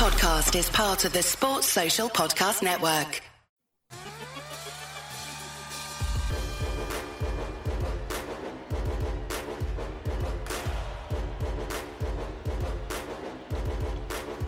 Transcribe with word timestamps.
podcast 0.00 0.58
is 0.58 0.70
part 0.70 1.04
of 1.04 1.12
the 1.12 1.22
Sports 1.22 1.66
Social 1.66 2.08
Podcast 2.08 2.62
Network. 2.62 3.20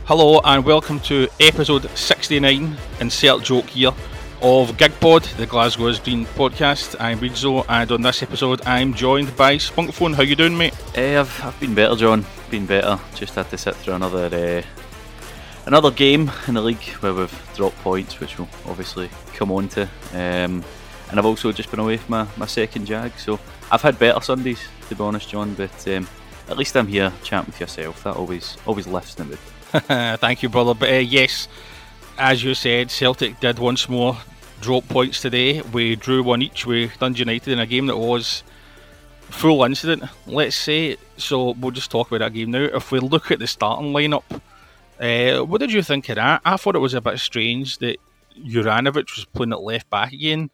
Hello 0.07 0.41
and 0.43 0.65
welcome 0.65 0.99
to 1.01 1.29
episode 1.39 1.87
69 1.99 2.75
Insert 3.01 3.43
Joke 3.43 3.67
here 3.67 3.89
of 4.41 4.71
GigPod, 4.79 5.37
the 5.37 5.47
Glasgow's 5.47 5.99
Green 6.01 6.25
podcast. 6.25 6.97
I'm 6.99 7.19
Reidzo 7.19 7.67
and 7.69 7.93
on 7.93 8.01
this 8.01 8.23
episode 8.23 8.63
I'm 8.65 8.95
joined 8.95 9.37
by 9.37 9.57
Spunkphone. 9.57 10.15
How 10.15 10.23
you 10.23 10.35
doing 10.35 10.57
mate? 10.57 10.75
Uh, 10.97 11.21
I've, 11.21 11.45
I've 11.45 11.61
been 11.61 11.75
better 11.75 11.95
John, 11.95 12.25
been 12.51 12.65
better. 12.65 12.99
Just 13.15 13.35
had 13.35 13.51
to 13.51 13.59
sit 13.59 13.77
through 13.77 13.97
another 13.97 14.31
uh, 14.35 14.82
another 15.67 15.91
game 15.91 16.31
in 16.49 16.55
the 16.55 16.63
league 16.63 16.83
where 17.01 17.15
we've 17.15 17.53
dropped 17.55 17.77
points 17.79 18.21
which 18.21 18.39
we'll 18.39 18.49
obviously 18.67 19.09
come 19.35 19.51
on 19.51 19.69
to. 19.71 19.83
Um, 20.13 20.65
and 21.11 21.19
I've 21.19 21.27
also 21.27 21.53
just 21.53 21.71
been 21.71 21.81
away 21.81 21.99
from 21.99 22.11
my, 22.11 22.27
my 22.37 22.47
second 22.47 22.87
jag 22.87 23.13
so 23.19 23.39
I've 23.71 23.83
had 23.83 23.99
better 23.99 24.21
Sundays 24.21 24.61
to 24.89 24.95
be 24.95 25.03
honest 25.03 25.29
John 25.29 25.55
but 25.55 25.89
um, 25.89 26.09
at 26.49 26.59
least 26.59 26.77
I'm 26.77 26.87
here 26.87 27.13
chatting 27.23 27.47
with 27.47 27.61
yourself. 27.61 28.05
That 28.05 28.17
always 28.17 28.57
always 28.67 28.87
lifts 28.87 29.15
the 29.15 29.25
mood. 29.25 29.39
Thank 30.21 30.43
you, 30.43 30.49
brother. 30.49 30.75
But 30.75 30.91
uh, 30.91 30.95
yes, 30.95 31.49
as 32.19 32.45
you 32.45 32.55
said, 32.55 32.91
Celtic 32.91 33.41
did 33.41 33.59
once 33.59 33.89
more 33.89 34.19
drop 34.61 34.87
points 34.89 35.21
today. 35.21 35.63
We 35.63 35.97
drew 35.97 36.23
one 36.23 36.43
each 36.43 36.67
with 36.67 36.99
Dundee 36.99 37.21
United 37.21 37.53
in 37.53 37.59
a 37.59 37.67
game 37.67 37.87
that 37.87 37.97
was 37.97 38.43
full 39.23 39.65
incident, 39.65 40.05
let's 40.27 40.57
say. 40.57 40.97
So 41.17 41.53
we'll 41.53 41.71
just 41.71 41.91
talk 41.91 42.09
about 42.09 42.19
that 42.19 42.35
game 42.35 42.51
now. 42.51 42.65
If 42.65 42.93
we 42.93 43.01
look 43.01 43.31
at 43.31 43.39
the 43.39 43.47
starting 43.47 43.93
lineup, 43.93 44.25
uh, 45.01 45.41
what 45.41 45.61
did 45.61 45.73
you 45.73 45.83
think 45.83 46.09
of 46.09 46.17
that? 46.17 46.43
I 46.45 46.57
thought 46.57 46.77
it 46.77 46.81
was 46.81 46.95
a 46.95 47.01
bit 47.01 47.19
strange 47.19 47.79
that 47.79 47.99
Juranovic 48.39 49.17
was 49.17 49.27
playing 49.33 49.53
at 49.53 49.61
left 49.61 49.91
back 49.91 50.13
again, 50.13 50.51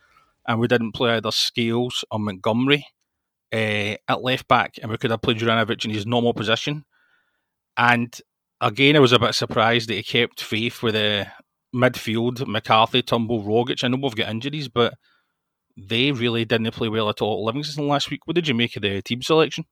and 0.46 0.60
we 0.60 0.68
didn't 0.68 0.92
play 0.92 1.12
either 1.12 1.30
Scales 1.30 2.04
or 2.10 2.18
Montgomery 2.18 2.86
uh, 3.52 3.96
at 4.08 4.22
left 4.22 4.48
back, 4.48 4.74
and 4.80 4.90
we 4.90 4.98
could 4.98 5.10
have 5.10 5.22
played 5.22 5.38
Juranovic 5.38 5.84
in 5.84 5.90
his 5.90 6.06
normal 6.06 6.34
position. 6.34 6.84
And 7.76 8.18
again, 8.60 8.96
I 8.96 9.00
was 9.00 9.12
a 9.12 9.18
bit 9.18 9.34
surprised 9.34 9.88
that 9.88 9.94
he 9.94 10.02
kept 10.02 10.42
faith 10.42 10.82
with 10.82 10.94
the 10.94 11.28
midfield, 11.74 12.46
McCarthy, 12.46 13.02
Turnbull, 13.02 13.44
Rogic. 13.44 13.84
I 13.84 13.88
know 13.88 13.98
we've 14.02 14.14
got 14.14 14.30
injuries, 14.30 14.68
but 14.68 14.94
they 15.76 16.10
really 16.10 16.44
didn't 16.44 16.72
play 16.72 16.88
well 16.88 17.08
at 17.08 17.22
all 17.22 17.44
Livingston 17.44 17.86
last 17.86 18.10
week. 18.10 18.26
What 18.26 18.34
did 18.34 18.48
you 18.48 18.54
make 18.54 18.74
of 18.76 18.82
the 18.82 19.00
team 19.02 19.22
selection? 19.22 19.64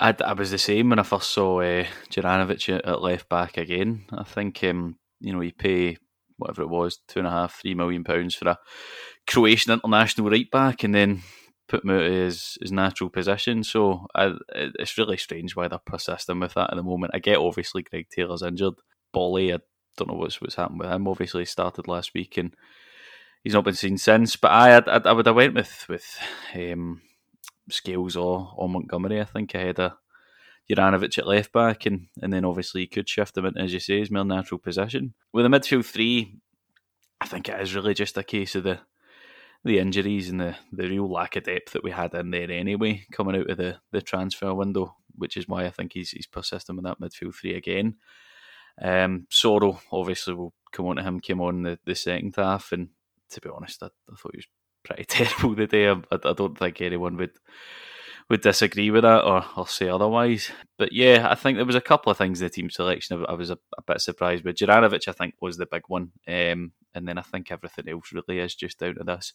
I, 0.00 0.14
I 0.24 0.32
was 0.32 0.50
the 0.50 0.58
same 0.58 0.90
when 0.90 0.98
I 0.98 1.02
first 1.02 1.30
saw 1.30 1.60
uh, 1.60 1.84
Juranovic 2.10 2.74
at, 2.74 2.84
at 2.84 3.02
left 3.02 3.28
back 3.28 3.56
again. 3.56 4.04
I 4.12 4.22
think 4.24 4.62
um, 4.64 4.96
you 5.20 5.32
know 5.32 5.40
you 5.40 5.52
pay 5.52 5.96
whatever 6.36 6.62
it 6.62 6.68
was 6.68 6.98
two 7.08 7.18
and 7.18 7.26
a 7.26 7.30
half, 7.30 7.60
three 7.60 7.74
million 7.74 8.04
pounds 8.04 8.34
for 8.34 8.48
a 8.48 8.58
Croatian 9.26 9.72
international 9.72 10.30
right 10.30 10.50
back, 10.50 10.84
and 10.84 10.94
then 10.94 11.22
put 11.68 11.84
him 11.84 11.90
out 11.90 12.02
of 12.02 12.12
his, 12.12 12.56
his 12.60 12.72
natural 12.72 13.10
position. 13.10 13.62
So 13.62 14.06
I, 14.14 14.32
it's 14.54 14.96
really 14.96 15.18
strange 15.18 15.54
why 15.54 15.68
they're 15.68 15.78
persisting 15.84 16.40
with 16.40 16.54
that 16.54 16.70
at 16.70 16.76
the 16.76 16.82
moment. 16.82 17.12
I 17.14 17.18
get 17.18 17.38
obviously 17.38 17.82
Greg 17.82 18.06
Taylor's 18.08 18.42
injured. 18.42 18.74
Bolly, 19.12 19.52
I 19.52 19.58
don't 19.96 20.08
know 20.08 20.14
what's 20.14 20.40
what's 20.40 20.54
happened 20.54 20.80
with 20.80 20.90
him. 20.90 21.08
Obviously, 21.08 21.44
started 21.44 21.88
last 21.88 22.14
week 22.14 22.36
and 22.36 22.54
he's 23.42 23.54
not 23.54 23.64
been 23.64 23.74
seen 23.74 23.98
since. 23.98 24.36
But 24.36 24.52
I 24.52 24.78
I, 24.78 25.00
I 25.04 25.12
would 25.12 25.26
have 25.26 25.36
went 25.36 25.54
with 25.54 25.86
with 25.88 26.18
um, 26.54 27.02
Scales 27.70 28.16
or 28.16 28.52
or 28.56 28.68
Montgomery. 28.68 29.20
I 29.20 29.24
think 29.24 29.54
I 29.54 29.58
had 29.58 29.78
a 29.78 29.96
Juranovic 30.70 31.18
at 31.18 31.26
left 31.26 31.52
back, 31.52 31.86
and 31.86 32.08
and 32.22 32.32
then 32.32 32.44
obviously 32.44 32.82
you 32.82 32.88
could 32.88 33.08
shift 33.08 33.36
him 33.36 33.46
into 33.46 33.60
as 33.60 33.72
you 33.72 33.80
say 33.80 34.00
his 34.00 34.10
more 34.10 34.24
natural 34.24 34.58
position 34.58 35.14
with 35.32 35.46
a 35.46 35.48
midfield 35.48 35.86
three. 35.86 36.36
I 37.20 37.26
think 37.26 37.48
it 37.48 37.60
is 37.60 37.74
really 37.74 37.94
just 37.94 38.16
a 38.16 38.22
case 38.22 38.54
of 38.54 38.64
the 38.64 38.80
the 39.64 39.78
injuries 39.78 40.28
and 40.30 40.40
the, 40.40 40.56
the 40.72 40.88
real 40.88 41.10
lack 41.10 41.36
of 41.36 41.44
depth 41.44 41.72
that 41.72 41.82
we 41.82 41.90
had 41.90 42.14
in 42.14 42.30
there 42.30 42.50
anyway, 42.50 43.04
coming 43.10 43.36
out 43.36 43.50
of 43.50 43.56
the, 43.56 43.76
the 43.90 44.00
transfer 44.00 44.54
window, 44.54 44.94
which 45.16 45.36
is 45.36 45.48
why 45.48 45.64
I 45.64 45.70
think 45.70 45.92
he's 45.94 46.10
he's 46.10 46.26
persisting 46.26 46.76
with 46.76 46.84
that 46.84 47.00
midfield 47.00 47.34
three 47.34 47.54
again. 47.54 47.96
Um, 48.80 49.26
Soro, 49.30 49.80
obviously, 49.90 50.34
will 50.34 50.54
come 50.72 50.86
on 50.86 50.96
to 50.96 51.02
him, 51.02 51.20
came 51.20 51.40
on 51.40 51.62
the, 51.62 51.78
the 51.84 51.94
second 51.94 52.34
half, 52.36 52.70
and 52.72 52.90
to 53.30 53.40
be 53.40 53.48
honest, 53.48 53.82
I, 53.82 53.86
I 53.86 54.14
thought 54.16 54.32
he 54.32 54.38
was 54.38 54.46
pretty 54.88 55.04
terrible 55.04 55.54
today. 55.54 55.88
I, 55.88 56.00
I 56.12 56.32
don't 56.32 56.58
think 56.58 56.80
anyone 56.80 57.16
would 57.16 57.32
would 58.28 58.42
disagree 58.42 58.90
with 58.90 59.02
that 59.02 59.24
or, 59.24 59.44
or 59.56 59.66
say 59.66 59.88
otherwise. 59.88 60.50
But 60.76 60.92
yeah, 60.92 61.28
I 61.30 61.34
think 61.34 61.56
there 61.56 61.64
was 61.64 61.74
a 61.74 61.80
couple 61.80 62.10
of 62.10 62.18
things 62.18 62.40
in 62.40 62.46
the 62.46 62.50
team 62.50 62.70
selection 62.70 63.24
I, 63.28 63.32
was 63.32 63.50
a, 63.50 63.58
a 63.76 63.82
bit 63.82 64.00
surprised 64.00 64.44
with. 64.44 64.56
Juranovic, 64.56 65.08
I 65.08 65.12
think, 65.12 65.34
was 65.40 65.56
the 65.56 65.66
big 65.66 65.82
one. 65.88 66.12
Um, 66.26 66.72
and 66.94 67.06
then 67.06 67.18
I 67.18 67.22
think 67.22 67.50
everything 67.50 67.88
else 67.88 68.12
really 68.12 68.40
is 68.40 68.54
just 68.54 68.78
down 68.78 68.96
to 68.96 69.04
this 69.04 69.32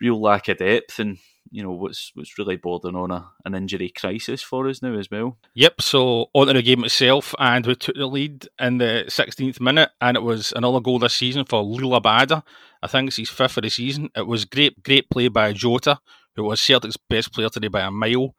real 0.00 0.20
lack 0.20 0.48
of 0.48 0.58
depth 0.58 0.98
and 0.98 1.18
you 1.50 1.62
know 1.62 1.72
what's 1.72 2.12
what's 2.14 2.38
really 2.38 2.56
bordering 2.56 2.96
on 2.96 3.10
a, 3.10 3.28
an 3.44 3.54
injury 3.54 3.88
crisis 3.88 4.42
for 4.42 4.68
us 4.68 4.82
now 4.82 4.94
as 4.94 5.10
well. 5.10 5.36
Yep. 5.54 5.80
So 5.80 6.26
on 6.34 6.46
to 6.46 6.52
the 6.52 6.62
game 6.62 6.84
itself, 6.84 7.34
and 7.38 7.66
we 7.66 7.74
took 7.74 7.96
the 7.96 8.06
lead 8.06 8.48
in 8.60 8.78
the 8.78 9.04
16th 9.08 9.60
minute, 9.60 9.90
and 10.00 10.16
it 10.16 10.22
was 10.22 10.52
another 10.54 10.80
goal 10.80 10.98
this 10.98 11.14
season 11.14 11.44
for 11.44 11.62
Liel 11.62 12.00
Abada. 12.00 12.42
I 12.82 12.86
think 12.86 13.08
it's 13.08 13.16
his 13.16 13.30
fifth 13.30 13.56
of 13.56 13.62
the 13.62 13.70
season. 13.70 14.10
It 14.16 14.26
was 14.26 14.44
great, 14.44 14.82
great 14.82 15.10
play 15.10 15.28
by 15.28 15.52
Jota, 15.52 16.00
who 16.36 16.44
was 16.44 16.60
Celtic's 16.60 16.96
best 16.96 17.32
player 17.32 17.48
today 17.48 17.68
by 17.68 17.80
a 17.80 17.90
mile. 17.90 18.34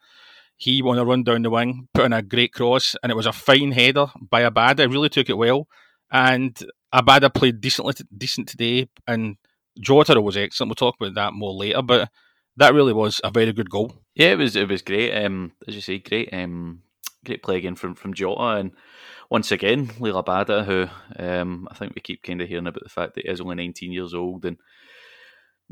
He 0.58 0.82
won 0.82 1.00
a 1.00 1.06
run 1.06 1.24
down 1.24 1.42
the 1.42 1.50
wing, 1.50 1.88
put 1.94 2.06
in 2.06 2.14
a 2.14 2.22
great 2.22 2.54
cross, 2.54 2.96
and 3.02 3.12
it 3.12 3.16
was 3.16 3.26
a 3.26 3.34
fine 3.34 3.72
header 3.72 4.08
by 4.30 4.44
Abada. 4.44 4.90
Really 4.90 5.10
took 5.10 5.30
it 5.30 5.38
well, 5.38 5.68
and 6.12 6.58
Abada 6.94 7.34
played 7.34 7.60
decently, 7.60 7.94
decent 8.16 8.48
today, 8.48 8.88
and 9.08 9.38
Jota 9.80 10.20
was 10.22 10.38
excellent. 10.38 10.70
We'll 10.70 10.76
talk 10.76 10.96
about 11.00 11.16
that 11.16 11.34
more 11.34 11.54
later, 11.54 11.82
but 11.82 12.10
that 12.58 12.74
really 12.74 12.94
was 12.94 13.20
a 13.24 13.32
very 13.32 13.52
good 13.52 13.70
goal. 13.70 13.94
Yeah, 14.16 14.34
it 14.34 14.38
was. 14.38 14.56
It 14.56 14.70
was 14.70 14.82
great. 14.82 15.12
Um, 15.24 15.54
as 15.68 15.76
you 15.76 15.82
say, 15.82 16.00
great. 16.00 16.30
Um, 16.32 16.84
great 17.26 17.42
play 17.42 17.58
again 17.58 17.76
from 17.76 17.96
from 17.96 18.14
Jota, 18.14 18.60
and 18.60 18.72
once 19.30 19.52
again, 19.52 19.88
Liel 19.88 20.24
Abada, 20.24 20.64
who 20.64 20.88
um, 21.18 21.68
I 21.72 21.76
think 21.76 21.96
we 21.96 22.02
keep 22.02 22.22
kind 22.22 22.42
of 22.42 22.48
hearing 22.48 22.68
about 22.68 22.84
the 22.84 22.90
fact 22.90 23.16
that 23.16 23.26
he 23.26 23.32
is 23.32 23.42
only 23.42 23.56
19 23.56 23.92
years 23.92 24.14
old, 24.14 24.46
and 24.46 24.58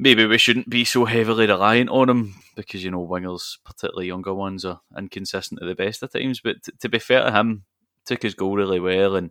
maybe 0.01 0.25
we 0.25 0.38
shouldn't 0.39 0.69
be 0.69 0.84
so 0.84 1.06
heavily 1.06 1.45
reliant 1.45 1.89
on 1.91 2.09
him 2.09 2.35
because 2.56 2.84
you 2.84 2.91
know 2.91 3.07
wingers, 3.07 3.57
particularly 3.63 4.07
younger 4.07 4.34
ones, 4.34 4.66
are 4.66 4.81
inconsistent 4.97 5.62
at 5.62 5.67
the 5.67 5.75
best 5.75 6.03
of 6.03 6.12
times. 6.12 6.41
But 6.41 6.63
t- 6.63 6.73
to 6.81 6.89
be 6.89 7.00
fair 7.00 7.23
to 7.23 7.31
him, 7.31 7.63
took 8.06 8.23
his 8.23 8.34
goal 8.34 8.56
really 8.56 8.79
well 8.79 9.16
and 9.16 9.29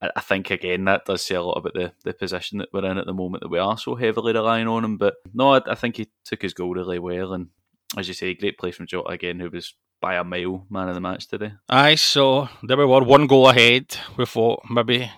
I 0.00 0.20
think 0.20 0.50
again 0.50 0.84
that 0.84 1.04
does 1.06 1.22
say 1.22 1.34
a 1.34 1.42
lot 1.42 1.58
about 1.58 1.74
the, 1.74 1.92
the 2.04 2.12
position 2.12 2.58
that 2.58 2.68
we're 2.72 2.84
in 2.84 2.98
at 2.98 3.06
the 3.06 3.14
moment 3.14 3.42
that 3.42 3.50
we 3.50 3.58
are 3.58 3.78
so 3.78 3.94
heavily 3.94 4.32
relying 4.32 4.68
on 4.68 4.84
him. 4.84 4.96
But 4.98 5.14
no, 5.32 5.54
I, 5.54 5.60
I 5.66 5.74
think 5.74 5.96
he 5.96 6.08
took 6.24 6.42
his 6.42 6.54
goal 6.54 6.74
really 6.74 6.98
well, 6.98 7.32
and 7.32 7.48
as 7.96 8.08
you 8.08 8.14
say, 8.14 8.34
great 8.34 8.58
play 8.58 8.72
from 8.72 8.86
Jota 8.86 9.08
again, 9.08 9.40
who 9.40 9.50
was 9.50 9.74
by 10.00 10.16
a 10.16 10.24
mile 10.24 10.66
man 10.68 10.88
of 10.88 10.94
the 10.94 11.00
match 11.00 11.26
today. 11.28 11.52
Aye, 11.68 11.94
so 11.94 12.48
there 12.62 12.76
we 12.76 12.84
were, 12.84 13.02
one 13.02 13.26
goal 13.26 13.48
ahead. 13.48 13.96
We 14.18 14.26
thought 14.26 14.62
maybe 14.68 15.10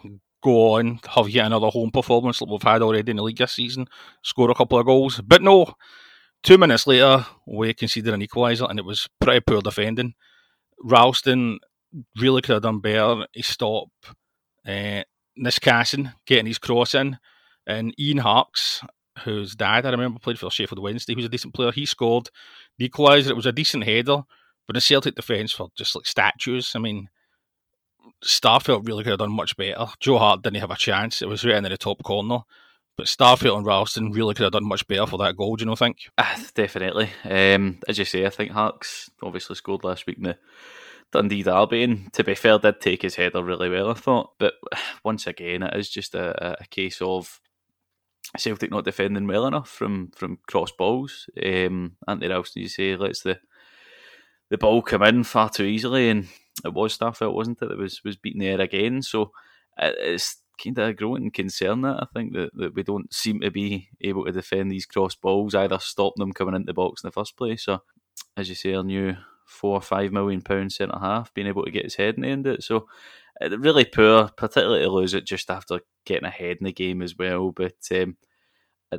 go 0.42 0.74
on, 0.74 1.00
have 1.14 1.28
yet 1.28 1.46
another 1.46 1.68
home 1.68 1.90
performance 1.90 2.40
like 2.40 2.50
we've 2.50 2.62
had 2.62 2.82
already 2.82 3.10
in 3.10 3.16
the 3.16 3.22
league 3.22 3.38
this 3.38 3.52
season, 3.52 3.86
score 4.22 4.50
a 4.50 4.54
couple 4.54 4.78
of 4.78 4.86
goals. 4.86 5.20
But 5.20 5.42
no, 5.42 5.74
two 6.42 6.58
minutes 6.58 6.86
later, 6.86 7.26
we 7.46 7.74
conceded 7.74 8.14
an 8.14 8.20
equaliser, 8.20 8.68
and 8.68 8.78
it 8.78 8.84
was 8.84 9.08
pretty 9.20 9.40
poor 9.40 9.60
defending. 9.60 10.14
Ralston 10.82 11.58
really 12.20 12.42
could 12.42 12.54
have 12.54 12.62
done 12.62 12.80
better. 12.80 13.26
He 13.32 13.42
stopped 13.42 13.90
uh, 14.66 15.02
getting 15.36 16.46
his 16.46 16.58
cross 16.58 16.94
in, 16.94 17.18
and 17.66 17.94
Ian 17.98 18.18
Harkes, 18.18 18.82
whose 19.24 19.54
dad 19.54 19.84
I 19.84 19.90
remember 19.90 20.20
played 20.20 20.38
for 20.38 20.50
Sheffield 20.50 20.82
Wednesday, 20.82 21.12
he 21.12 21.16
was 21.16 21.24
a 21.24 21.30
decent 21.30 21.54
player. 21.54 21.72
He 21.72 21.86
scored 21.86 22.30
the 22.78 22.88
equaliser. 22.88 23.30
It 23.30 23.36
was 23.36 23.46
a 23.46 23.52
decent 23.52 23.84
header, 23.84 24.22
but 24.66 24.74
the 24.74 24.80
Celtic 24.80 25.16
defence 25.16 25.58
were 25.58 25.66
just 25.76 25.96
like 25.96 26.06
statues. 26.06 26.72
I 26.74 26.78
mean, 26.78 27.08
Starfelt 28.24 28.86
really 28.86 29.04
could 29.04 29.10
have 29.10 29.18
done 29.18 29.32
much 29.32 29.56
better. 29.56 29.86
Joe 30.00 30.18
Hart 30.18 30.42
didn't 30.42 30.60
have 30.60 30.70
a 30.70 30.76
chance. 30.76 31.22
It 31.22 31.28
was 31.28 31.44
right 31.44 31.56
in 31.56 31.64
the 31.64 31.76
top 31.76 32.02
corner. 32.02 32.40
But 32.96 33.06
Starfelt 33.06 33.56
and 33.56 33.64
Ralston 33.64 34.10
really 34.10 34.34
could 34.34 34.42
have 34.42 34.52
done 34.52 34.66
much 34.66 34.86
better 34.88 35.06
for 35.06 35.18
that 35.18 35.36
goal, 35.36 35.54
do 35.54 35.62
you 35.62 35.66
know, 35.66 35.76
think? 35.76 35.98
Uh, 36.18 36.36
definitely. 36.54 37.10
Um, 37.24 37.78
as 37.86 37.96
you 37.96 38.04
say, 38.04 38.26
I 38.26 38.30
think 38.30 38.50
Harkes 38.50 39.08
obviously 39.22 39.54
scored 39.54 39.84
last 39.84 40.06
week 40.06 40.16
in 40.16 40.24
the 40.24 40.38
Dundee 41.12 41.44
Derby, 41.44 41.84
and 41.84 42.12
to 42.14 42.24
be 42.24 42.34
fair, 42.34 42.58
did 42.58 42.80
take 42.80 43.02
his 43.02 43.14
header 43.14 43.42
really 43.42 43.70
well, 43.70 43.90
I 43.90 43.94
thought. 43.94 44.32
But 44.38 44.54
once 45.04 45.28
again, 45.28 45.62
it 45.62 45.76
is 45.76 45.88
just 45.88 46.16
a, 46.16 46.60
a 46.60 46.66
case 46.66 47.00
of 47.00 47.40
Celtic 48.36 48.70
not 48.70 48.84
defending 48.84 49.26
well 49.26 49.46
enough 49.46 49.70
from 49.70 50.10
from 50.14 50.38
cross 50.46 50.72
balls. 50.72 51.30
Um, 51.42 51.96
Anthony 52.06 52.28
Ralston, 52.28 52.62
you 52.62 52.68
say, 52.68 52.96
lets 52.96 53.22
the 53.22 53.38
the 54.50 54.58
ball 54.58 54.82
come 54.82 55.02
in 55.02 55.24
far 55.24 55.50
too 55.50 55.64
easily, 55.64 56.10
and 56.10 56.28
it 56.64 56.74
was 56.74 56.96
Starfelt, 56.96 57.34
wasn't 57.34 57.62
it, 57.62 57.68
that 57.68 57.78
was 57.78 58.02
was 58.04 58.16
beaten 58.16 58.40
there 58.40 58.60
again. 58.60 59.02
So 59.02 59.32
it's 59.78 60.36
kind 60.62 60.78
of 60.78 60.88
a 60.88 60.92
growing 60.92 61.30
concern 61.30 61.82
that 61.82 62.02
I 62.02 62.06
think 62.12 62.32
that, 62.34 62.50
that 62.54 62.74
we 62.74 62.82
don't 62.82 63.12
seem 63.14 63.40
to 63.40 63.50
be 63.50 63.88
able 64.00 64.24
to 64.24 64.32
defend 64.32 64.70
these 64.70 64.86
cross 64.86 65.14
balls, 65.14 65.54
either 65.54 65.78
stop 65.78 66.14
them 66.16 66.32
coming 66.32 66.54
into 66.54 66.66
the 66.66 66.74
box 66.74 67.02
in 67.02 67.08
the 67.08 67.12
first 67.12 67.36
place, 67.36 67.68
or 67.68 67.80
as 68.36 68.48
you 68.48 68.54
say, 68.54 68.74
our 68.74 68.82
new 68.82 69.14
four 69.46 69.76
or 69.76 69.80
five 69.80 70.12
million 70.12 70.42
pound 70.42 70.72
centre 70.72 70.98
half 70.98 71.32
being 71.32 71.46
able 71.46 71.64
to 71.64 71.70
get 71.70 71.84
his 71.84 71.94
head 71.94 72.16
in 72.16 72.22
the 72.22 72.28
end 72.28 72.46
it. 72.46 72.62
So 72.62 72.86
really 73.40 73.84
poor, 73.84 74.28
particularly 74.36 74.82
to 74.82 74.90
lose 74.90 75.14
it 75.14 75.24
just 75.24 75.50
after 75.50 75.80
getting 76.04 76.26
ahead 76.26 76.58
in 76.60 76.64
the 76.64 76.72
game 76.72 77.02
as 77.02 77.16
well. 77.16 77.50
But 77.52 77.76
um, 77.92 78.16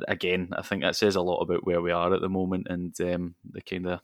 again, 0.08 0.50
I 0.56 0.62
think 0.62 0.82
that 0.82 0.96
says 0.96 1.16
a 1.16 1.20
lot 1.22 1.40
about 1.40 1.66
where 1.66 1.80
we 1.80 1.92
are 1.92 2.12
at 2.12 2.20
the 2.20 2.28
moment 2.28 2.66
and 2.70 2.98
um, 3.00 3.34
the 3.48 3.60
kind 3.62 3.86
of 3.86 4.00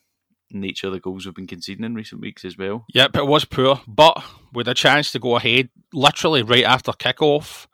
nature 0.51 0.89
of 0.89 0.93
the 0.93 1.01
goals 1.01 1.27
we've 1.27 1.35
been 1.35 1.47
conceding 1.47 1.85
in 1.85 1.95
recent 1.95 2.21
weeks 2.21 2.45
as 2.45 2.57
well. 2.57 2.85
Yep, 2.95 3.17
it 3.17 3.27
was 3.27 3.45
poor, 3.45 3.81
but 3.87 4.23
with 4.53 4.69
a 4.69 4.75
chance 4.75 5.13
to 5.13 5.19
go 5.19 5.37
ahead 5.37 5.69
literally 5.93 6.43
right 6.43 6.65
after 6.65 6.93
kickoff, 6.93 7.67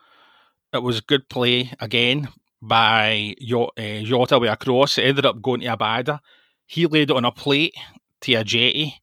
it 0.72 0.82
was 0.82 1.00
good 1.00 1.28
play 1.28 1.72
again 1.80 2.28
by 2.60 3.34
uh, 3.40 4.00
Jota 4.02 4.38
with 4.38 4.50
a 4.50 4.56
cross. 4.56 4.98
It 4.98 5.02
ended 5.04 5.26
up 5.26 5.42
going 5.42 5.60
to 5.60 5.66
Abada. 5.66 6.20
He 6.66 6.86
laid 6.86 7.10
it 7.10 7.16
on 7.16 7.24
a 7.24 7.32
plate 7.32 7.74
to 8.22 8.32
Ajeti, 8.32 8.94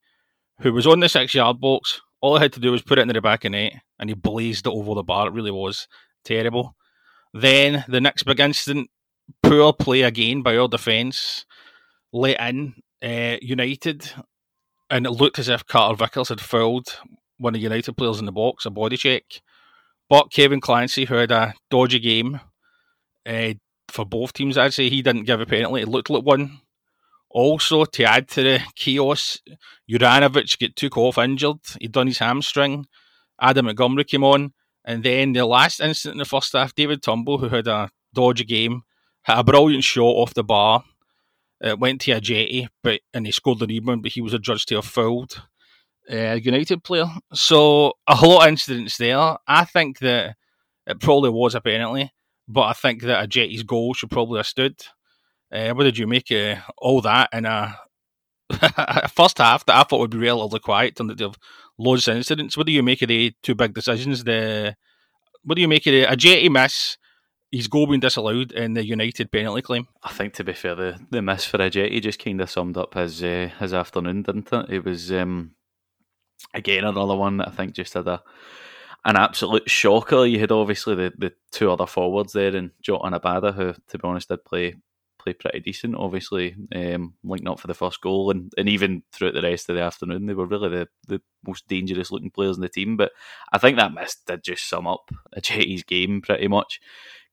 who 0.61 0.73
was 0.73 0.87
on 0.87 1.01
the 1.01 1.09
six 1.09 1.35
yard 1.35 1.59
box. 1.59 2.01
All 2.21 2.37
I 2.37 2.41
had 2.41 2.53
to 2.53 2.59
do 2.59 2.71
was 2.71 2.81
put 2.81 2.97
it 2.97 3.03
into 3.03 3.13
the 3.13 3.21
back 3.21 3.45
of 3.45 3.51
net, 3.51 3.73
and 3.99 4.09
he 4.09 4.13
blazed 4.13 4.65
it 4.65 4.73
over 4.73 4.95
the 4.95 5.03
bar. 5.03 5.27
It 5.27 5.33
really 5.33 5.51
was 5.51 5.87
terrible. 6.23 6.75
Then 7.33 7.85
the 7.87 8.01
next 8.01 8.23
big 8.23 8.39
incident, 8.39 8.89
poor 9.43 9.73
play 9.73 10.01
again 10.01 10.41
by 10.41 10.57
our 10.57 10.67
defence, 10.67 11.45
let 12.11 12.39
in 12.41 12.75
uh, 13.03 13.37
United, 13.41 14.11
and 14.89 15.05
it 15.05 15.11
looked 15.11 15.39
as 15.39 15.49
if 15.49 15.65
Carter 15.65 15.95
Vickers 15.95 16.29
had 16.29 16.41
fouled 16.41 16.99
one 17.37 17.55
of 17.55 17.61
United 17.61 17.95
players 17.95 18.19
in 18.19 18.25
the 18.25 18.31
box, 18.31 18.65
a 18.65 18.69
body 18.69 18.97
check. 18.97 19.23
But 20.09 20.31
Kevin 20.31 20.59
Clancy, 20.59 21.05
who 21.05 21.15
had 21.15 21.31
a 21.31 21.53
dodgy 21.69 21.99
game 21.99 22.39
uh, 23.25 23.53
for 23.87 24.05
both 24.05 24.33
teams, 24.33 24.57
I'd 24.57 24.73
say 24.73 24.89
he 24.89 25.01
didn't 25.01 25.25
give 25.25 25.39
a 25.39 25.45
penalty. 25.45 25.81
It 25.81 25.87
looked 25.87 26.09
like 26.09 26.23
one. 26.23 26.59
Also, 27.29 27.85
to 27.85 28.03
add 28.03 28.27
to 28.29 28.41
the 28.41 28.59
chaos, 28.75 29.39
Juranovic 29.89 30.57
get 30.57 30.75
took 30.75 30.97
off 30.97 31.19
injured. 31.19 31.57
He'd 31.79 31.91
done 31.91 32.07
his 32.07 32.17
hamstring. 32.17 32.87
Adam 33.39 33.67
Montgomery 33.67 34.03
came 34.03 34.23
on. 34.23 34.53
And 34.83 35.03
then 35.03 35.33
the 35.33 35.45
last 35.45 35.79
incident 35.79 36.15
in 36.15 36.19
the 36.19 36.25
first 36.25 36.53
half, 36.53 36.73
David 36.73 37.03
Turnbull, 37.03 37.37
who 37.37 37.49
had 37.49 37.67
a 37.67 37.91
dodgy 38.13 38.45
game, 38.45 38.81
had 39.21 39.39
a 39.39 39.43
brilliant 39.43 39.83
shot 39.83 40.15
off 40.15 40.33
the 40.33 40.43
bar. 40.43 40.83
It 41.61 41.79
went 41.79 42.01
to 42.01 42.11
Ajeti, 42.11 42.67
but 42.83 43.01
and 43.13 43.25
he 43.25 43.31
scored 43.31 43.59
the 43.59 43.67
rebound, 43.67 44.03
but 44.03 44.13
he 44.13 44.21
was 44.21 44.33
adjudged 44.33 44.69
to 44.69 44.75
have 44.75 44.85
fouled 44.85 45.41
uh, 46.11 46.39
United 46.41 46.83
player. 46.83 47.07
So 47.33 47.93
a 48.07 48.15
lot 48.15 48.43
of 48.43 48.49
incidents 48.49 48.97
there. 48.97 49.37
I 49.47 49.65
think 49.65 49.99
that 49.99 50.35
it 50.87 50.99
probably 50.99 51.29
was 51.29 51.55
a 51.55 51.61
penalty, 51.61 52.11
but 52.47 52.61
I 52.61 52.73
think 52.73 53.03
that 53.03 53.29
Ajeti's 53.29 53.63
goal 53.63 53.93
should 53.93 54.09
probably 54.09 54.39
have 54.39 54.47
stood. 54.47 54.81
Uh, 55.51 55.71
what 55.71 55.83
did 55.83 55.97
you 55.97 56.07
make 56.07 56.31
of 56.31 56.59
all 56.77 57.01
that 57.01 57.29
in 57.33 57.45
a 57.45 57.75
first 59.09 59.37
half 59.37 59.65
that 59.65 59.75
I 59.75 59.83
thought 59.83 59.99
would 59.99 60.11
be 60.11 60.17
relatively 60.17 60.59
quiet, 60.59 60.99
and 60.99 61.11
out 61.11 61.17
to 61.17 61.23
have 61.25 61.37
loads 61.77 62.07
of 62.07 62.17
incidents? 62.17 62.57
What 62.57 62.67
do 62.67 62.73
you 62.73 62.83
make 62.83 63.01
of 63.01 63.09
the 63.09 63.33
two 63.43 63.55
big 63.55 63.73
decisions? 63.73 64.23
The 64.23 64.75
what 65.43 65.55
do 65.55 65.61
you 65.61 65.67
make 65.67 65.85
of 65.87 65.93
the 65.93 66.05
Ajeti 66.05 66.49
miss? 66.49 66.97
His 67.51 67.67
goal 67.67 67.87
being 67.87 67.99
disallowed 67.99 68.51
in 68.51 68.73
the 68.73 68.85
United 68.85 69.31
penalty 69.31 69.61
claim. 69.63 69.87
I 70.03 70.11
think, 70.11 70.33
to 70.35 70.43
be 70.43 70.53
fair, 70.53 70.75
the, 70.75 70.99
the 71.09 71.21
miss 71.21 71.45
for 71.45 71.57
Ajeti 71.57 72.01
just 72.01 72.23
kind 72.23 72.39
of 72.41 72.49
summed 72.49 72.77
up 72.77 72.93
his 72.93 73.23
uh, 73.23 73.49
his 73.59 73.73
afternoon, 73.73 74.21
didn't 74.21 74.53
it? 74.53 74.69
It 74.69 74.85
was 74.85 75.11
um, 75.11 75.51
again 76.53 76.83
another 76.83 77.15
one 77.15 77.37
that 77.37 77.47
I 77.47 77.51
think 77.51 77.73
just 77.73 77.95
had 77.95 78.07
a 78.07 78.21
an 79.05 79.15
absolute 79.15 79.69
shocker. 79.69 80.25
You 80.25 80.39
had 80.39 80.51
obviously 80.51 80.95
the, 80.95 81.13
the 81.17 81.33
two 81.51 81.71
other 81.71 81.87
forwards 81.87 82.33
there, 82.33 82.55
and 82.55 82.71
Jota 82.81 83.05
and 83.05 83.15
Abada, 83.15 83.53
who, 83.53 83.73
to 83.73 83.97
be 83.97 84.07
honest, 84.07 84.29
did 84.29 84.45
play 84.45 84.75
play 85.19 85.33
pretty 85.33 85.59
decent. 85.59 85.95
Obviously, 85.95 86.55
um, 86.75 87.13
linking 87.23 87.47
up 87.47 87.59
for 87.59 87.67
the 87.67 87.73
first 87.73 88.01
goal, 88.01 88.31
and, 88.31 88.51
and 88.57 88.69
even 88.69 89.03
throughout 89.11 89.33
the 89.33 89.41
rest 89.41 89.69
of 89.69 89.75
the 89.75 89.81
afternoon, 89.81 90.25
they 90.25 90.33
were 90.33 90.45
really 90.45 90.69
the, 90.69 90.87
the 91.07 91.21
most 91.45 91.67
dangerous 91.67 92.11
looking 92.11 92.31
players 92.31 92.57
in 92.57 92.61
the 92.61 92.69
team. 92.69 92.97
But 92.97 93.11
I 93.51 93.57
think 93.57 93.77
that 93.77 93.93
miss 93.93 94.17
did 94.25 94.43
just 94.43 94.67
sum 94.67 94.87
up 94.87 95.09
Ajeti's 95.37 95.83
game 95.83 96.21
pretty 96.21 96.47
much. 96.47 96.79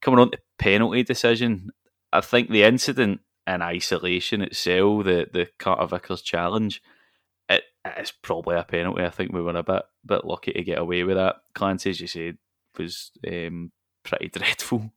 Coming 0.01 0.19
on 0.19 0.31
to 0.31 0.39
penalty 0.59 1.03
decision, 1.03 1.71
I 2.13 2.21
think 2.21 2.49
the 2.49 2.63
incident 2.63 3.21
in 3.45 3.61
isolation 3.61 4.41
itself, 4.41 5.05
the 5.05 5.27
the 5.31 5.47
Carter 5.57 5.87
Vickers 5.87 6.21
challenge 6.21 6.81
it's 7.95 8.11
probably 8.11 8.55
a 8.55 8.63
penalty. 8.63 9.03
I 9.03 9.09
think 9.09 9.31
we 9.31 9.41
were 9.41 9.55
a 9.55 9.63
bit 9.63 9.83
bit 10.05 10.25
lucky 10.25 10.53
to 10.53 10.63
get 10.63 10.79
away 10.79 11.03
with 11.03 11.15
that. 11.15 11.37
Clancy, 11.53 11.91
as 11.91 12.01
you 12.01 12.07
said, 12.07 12.37
was 12.77 13.11
um, 13.27 13.71
pretty 14.03 14.27
dreadful 14.33 14.91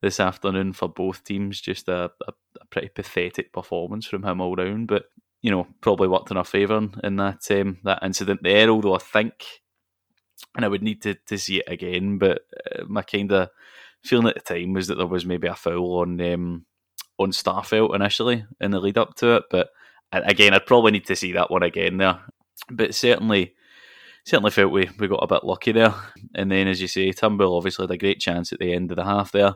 this 0.00 0.20
afternoon 0.20 0.72
for 0.72 0.88
both 0.88 1.24
teams. 1.24 1.60
Just 1.60 1.88
a, 1.88 2.10
a, 2.26 2.32
a, 2.60 2.66
pretty 2.70 2.88
pathetic 2.88 3.52
performance 3.52 4.06
from 4.06 4.24
him 4.24 4.40
all 4.40 4.56
round. 4.56 4.88
But 4.88 5.04
you 5.42 5.50
know, 5.50 5.66
probably 5.80 6.08
worked 6.08 6.30
in 6.30 6.36
our 6.36 6.44
favour 6.44 6.88
in 7.02 7.16
that 7.16 7.50
um, 7.50 7.78
that 7.84 8.02
incident 8.02 8.42
there. 8.42 8.68
Although 8.68 8.94
I 8.94 8.98
think, 8.98 9.44
and 10.56 10.64
I 10.64 10.68
would 10.68 10.82
need 10.82 11.02
to, 11.02 11.14
to 11.14 11.38
see 11.38 11.58
it 11.58 11.68
again, 11.68 12.18
but 12.18 12.42
uh, 12.74 12.84
my 12.86 13.02
kind 13.02 13.32
of 13.32 13.50
feeling 14.04 14.28
at 14.28 14.34
the 14.34 14.54
time 14.54 14.72
was 14.72 14.86
that 14.88 14.96
there 14.96 15.06
was 15.06 15.26
maybe 15.26 15.48
a 15.48 15.54
foul 15.54 16.00
on 16.00 16.20
um, 16.20 16.66
on 17.18 17.30
Starfelt 17.30 17.94
initially 17.94 18.44
in 18.60 18.70
the 18.70 18.80
lead 18.80 18.98
up 18.98 19.14
to 19.16 19.36
it, 19.36 19.44
but 19.50 19.68
again, 20.12 20.54
I'd 20.54 20.66
probably 20.66 20.92
need 20.92 21.06
to 21.06 21.16
see 21.16 21.32
that 21.32 21.50
one 21.50 21.62
again 21.62 21.98
there, 21.98 22.20
but 22.70 22.94
certainly, 22.94 23.54
certainly 24.24 24.50
felt 24.50 24.72
we, 24.72 24.88
we 24.98 25.08
got 25.08 25.22
a 25.22 25.26
bit 25.26 25.44
lucky 25.44 25.72
there. 25.72 25.94
And 26.34 26.50
then, 26.50 26.66
as 26.66 26.80
you 26.80 26.88
say, 26.88 27.12
Turnbull 27.12 27.56
obviously 27.56 27.84
had 27.84 27.90
a 27.90 27.98
great 27.98 28.20
chance 28.20 28.52
at 28.52 28.58
the 28.58 28.72
end 28.72 28.90
of 28.90 28.96
the 28.96 29.04
half 29.04 29.32
there, 29.32 29.54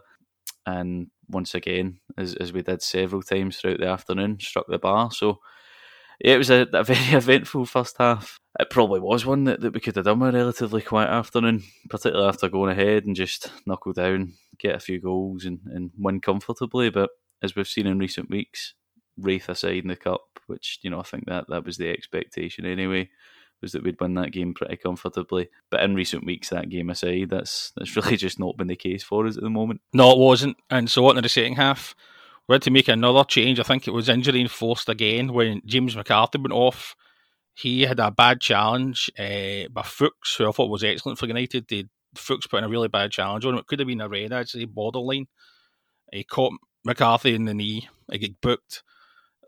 and 0.67 1.09
once 1.29 1.55
again, 1.55 1.99
as 2.19 2.35
as 2.35 2.53
we 2.53 2.63
did 2.63 2.83
several 2.83 3.23
times 3.23 3.57
throughout 3.57 3.81
the 3.81 3.89
afternoon, 3.89 4.39
struck 4.41 4.67
the 4.69 4.79
bar. 4.79 5.11
So 5.11 5.39
yeah, 6.21 6.35
it 6.35 6.39
was 6.39 6.51
a, 6.51 6.67
a 6.73 6.85
very 6.85 6.99
eventful 7.17 7.67
first 7.67 7.97
half. 7.99 8.39
It 8.59 8.71
probably 8.71 9.01
was 9.01 9.27
one 9.27 9.45
that, 9.45 9.61
that 9.63 9.75
we 9.75 9.81
could 9.81 9.97
have 9.97 10.05
done 10.05 10.23
a 10.23 10.31
relatively 10.31 10.81
quiet 10.81 11.09
afternoon, 11.09 11.65
particularly 11.91 12.29
after 12.29 12.49
going 12.49 12.71
ahead 12.71 13.05
and 13.05 13.17
just 13.17 13.51
knuckle 13.67 13.93
down, 13.93 14.35
get 14.59 14.77
a 14.77 14.81
few 14.81 15.01
goals, 15.01 15.45
and, 15.45 15.61
and 15.67 15.91
win 15.99 16.21
comfortably. 16.21 16.89
But 16.91 17.11
as 17.43 17.57
we've 17.57 17.67
seen 17.67 17.87
in 17.87 17.99
recent 17.99 18.31
weeks, 18.31 18.75
Raith 19.17 19.49
aside 19.49 19.83
in 19.83 19.89
the 19.89 19.97
cup, 19.97 20.23
which 20.47 20.79
you 20.83 20.91
know 20.91 21.01
I 21.01 21.05
think 21.05 21.27
that 21.27 21.47
that 21.49 21.65
was 21.65 21.79
the 21.79 21.91
expectation 21.91 22.65
anyway, 22.65 23.11
was 23.61 23.73
that 23.73 23.83
we'd 23.83 24.01
win 24.01 24.15
that 24.15 24.33
game 24.33 24.55
pretty 24.55 24.77
comfortably. 24.77 25.49
But 25.71 25.83
in 25.83 25.95
recent 25.95 26.25
weeks, 26.25 26.51
that 26.51 26.69
game 26.69 26.91
aside, 26.91 27.31
that's 27.31 27.73
that's 27.77 27.97
really 27.97 28.17
just 28.17 28.39
not 28.39 28.57
been 28.57 28.69
the 28.69 28.77
case 28.77 29.03
for 29.03 29.27
us 29.27 29.37
at 29.37 29.43
the 29.43 29.51
moment. 29.51 29.81
No, 29.93 30.13
it 30.13 30.19
wasn't. 30.19 30.57
And 30.71 30.91
so 30.91 31.07
on 31.09 31.17
in 31.17 31.23
the 31.23 31.29
second 31.29 31.57
half, 31.57 31.95
we 32.49 32.55
had 32.55 32.63
to 32.63 32.71
make 32.71 32.89
another 32.89 33.25
change. 33.25 33.59
I 33.59 33.65
think 33.65 33.89
it 33.89 33.93
was 33.93 34.09
injury 34.09 34.41
enforced 34.41 34.89
again 34.89 35.33
when 35.33 35.63
James 35.65 35.97
McCarthy 35.97 36.39
went 36.39 36.53
off. 36.53 36.95
He 37.55 37.83
had 37.83 38.01
a 38.01 38.11
bad 38.11 38.41
challenge 38.41 39.11
uh, 39.19 39.69
by 39.71 39.83
Fuchs, 39.83 40.37
who 40.37 40.49
I 40.49 40.53
thought 40.53 40.71
was 40.71 40.85
excellent 40.85 41.19
for 41.19 41.27
United. 41.27 41.67
They, 41.69 41.85
Fuchs 42.17 42.47
put 42.47 42.59
in 42.59 42.65
a 42.65 42.69
really 42.69 42.89
bad 42.89 43.13
challenge 43.13 43.45
on 43.45 43.55
him. 43.55 43.61
It 43.61 43.67
could 43.67 43.79
have 43.79 43.89
been 43.89 44.01
a 44.01 44.09
red, 44.09 44.33
actually, 44.33 44.65
borderline. 44.67 45.27
He 46.13 46.25
caught 46.25 46.53
McCarthy 46.85 47.35
in 47.35 47.45
the 47.45 47.55
knee. 47.55 47.89
He 48.11 48.19
got 48.19 48.41
booked. 48.41 48.83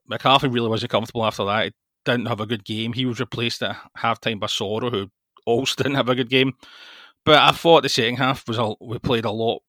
McCarthy 0.08 0.48
really 0.48 0.68
wasn't 0.68 0.92
comfortable 0.92 1.24
after 1.24 1.44
that. 1.44 1.64
He 1.64 1.72
didn't 2.04 2.26
have 2.26 2.40
a 2.40 2.46
good 2.46 2.64
game. 2.64 2.92
He 2.92 3.06
was 3.06 3.20
replaced 3.20 3.62
at 3.62 3.76
halftime 3.98 4.40
by 4.40 4.46
Soro, 4.46 4.90
who 4.90 5.10
also 5.44 5.74
didn't 5.82 5.96
have 5.96 6.08
a 6.08 6.14
good 6.14 6.30
game. 6.30 6.54
But 7.24 7.38
I 7.38 7.50
thought 7.50 7.82
the 7.82 7.88
second 7.88 8.16
half 8.16 8.46
was 8.46 8.58
a, 8.58 8.74
we 8.80 8.98
played 8.98 9.24
a 9.24 9.30
lot. 9.30 9.62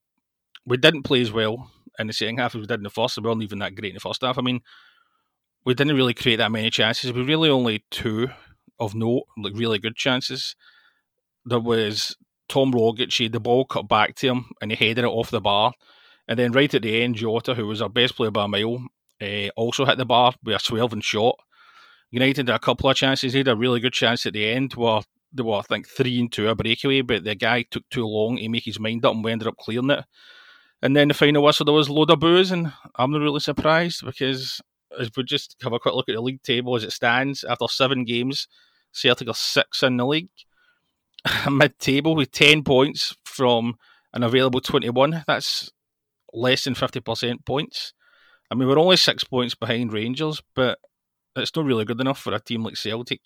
We 0.65 0.77
didn't 0.77 1.03
play 1.03 1.21
as 1.21 1.31
well 1.31 1.71
in 1.97 2.07
the 2.07 2.13
second 2.13 2.37
half 2.37 2.53
as 2.53 2.61
we 2.61 2.67
did 2.67 2.79
in 2.79 2.83
the 2.83 2.89
first. 2.89 3.17
We 3.17 3.23
weren't 3.23 3.41
even 3.41 3.59
that 3.59 3.75
great 3.75 3.89
in 3.89 3.95
the 3.95 3.99
first 3.99 4.21
half. 4.21 4.37
I 4.37 4.41
mean, 4.41 4.61
we 5.67 5.73
didn't 5.73 5.97
really 5.97 6.13
create 6.13 6.37
that 6.37 6.49
many 6.49 6.69
chances. 6.69 7.11
We 7.11 7.23
really 7.23 7.49
only 7.49 7.83
two 7.91 8.29
of 8.79 8.95
note, 8.95 9.23
like 9.37 9.51
really 9.53 9.79
good 9.79 9.97
chances. 9.97 10.55
There 11.43 11.59
was 11.59 12.15
Tom 12.47 12.71
Rogic, 12.71 13.29
the 13.29 13.41
ball 13.41 13.65
cut 13.65 13.89
back 13.89 14.15
to 14.15 14.27
him 14.27 14.45
and 14.61 14.71
he 14.71 14.77
headed 14.77 15.03
it 15.03 15.09
off 15.09 15.29
the 15.29 15.41
bar. 15.41 15.73
And 16.29 16.39
then 16.39 16.53
right 16.53 16.73
at 16.73 16.83
the 16.83 17.01
end, 17.01 17.15
Jota, 17.15 17.53
who 17.53 17.67
was 17.67 17.81
our 17.81 17.89
best 17.89 18.15
player 18.15 18.31
by 18.31 18.45
a 18.45 18.47
mile, 18.47 18.87
uh, 19.21 19.49
also 19.57 19.83
hit 19.83 19.97
the 19.97 20.05
bar 20.05 20.33
with 20.41 20.55
a 20.55 20.59
swerving 20.59 21.01
shot. 21.01 21.35
United 22.11 22.47
had 22.47 22.55
a 22.55 22.59
couple 22.59 22.89
of 22.89 22.95
chances. 22.95 23.33
They 23.33 23.39
had 23.39 23.49
a 23.49 23.55
really 23.57 23.81
good 23.81 23.91
chance 23.91 24.25
at 24.25 24.31
the 24.31 24.45
end 24.45 24.73
where 24.75 25.01
they 25.33 25.43
were, 25.43 25.57
I 25.57 25.63
think, 25.63 25.89
three 25.89 26.17
and 26.21 26.31
two 26.31 26.47
a 26.47 26.55
breakaway, 26.55 27.01
but 27.01 27.25
the 27.25 27.35
guy 27.35 27.63
took 27.63 27.83
too 27.89 28.07
long 28.07 28.37
to 28.37 28.47
make 28.47 28.63
his 28.63 28.79
mind 28.79 29.05
up 29.05 29.15
and 29.15 29.21
we 29.21 29.33
ended 29.33 29.49
up 29.49 29.57
clearing 29.57 29.89
it. 29.89 30.05
And 30.81 30.95
then 30.95 31.09
the 31.09 31.13
final 31.13 31.43
whistle, 31.43 31.65
there 31.65 31.73
was 31.73 31.89
a 31.89 31.93
load 31.93 32.11
of 32.11 32.21
boos, 32.21 32.51
and 32.51 32.71
I'm 32.95 33.11
not 33.11 33.19
really 33.19 33.41
surprised 33.41 34.05
because 34.05 34.61
as 34.99 35.09
we 35.15 35.23
just 35.23 35.55
have 35.61 35.73
a 35.73 35.79
quick 35.79 35.93
look 35.93 36.09
at 36.09 36.15
the 36.15 36.21
league 36.21 36.43
table 36.43 36.75
as 36.75 36.83
it 36.83 36.91
stands, 36.91 37.43
after 37.43 37.67
seven 37.67 38.03
games, 38.05 38.47
Celtic 38.91 39.27
are 39.27 39.33
six 39.33 39.83
in 39.83 39.97
the 39.97 40.05
league. 40.05 40.29
Mid 41.51 41.77
table 41.79 42.15
with 42.15 42.31
10 42.31 42.63
points 42.63 43.15
from 43.25 43.75
an 44.13 44.23
available 44.23 44.61
21. 44.61 45.23
That's 45.27 45.71
less 46.33 46.63
than 46.63 46.73
50% 46.73 47.45
points. 47.45 47.93
I 48.49 48.55
mean, 48.55 48.67
we're 48.67 48.79
only 48.79 48.97
six 48.97 49.23
points 49.23 49.55
behind 49.55 49.93
Rangers, 49.93 50.41
but 50.55 50.79
it's 51.35 51.55
not 51.55 51.65
really 51.65 51.85
good 51.85 52.01
enough 52.01 52.19
for 52.19 52.33
a 52.33 52.39
team 52.39 52.63
like 52.63 52.77
Celtic 52.77 53.21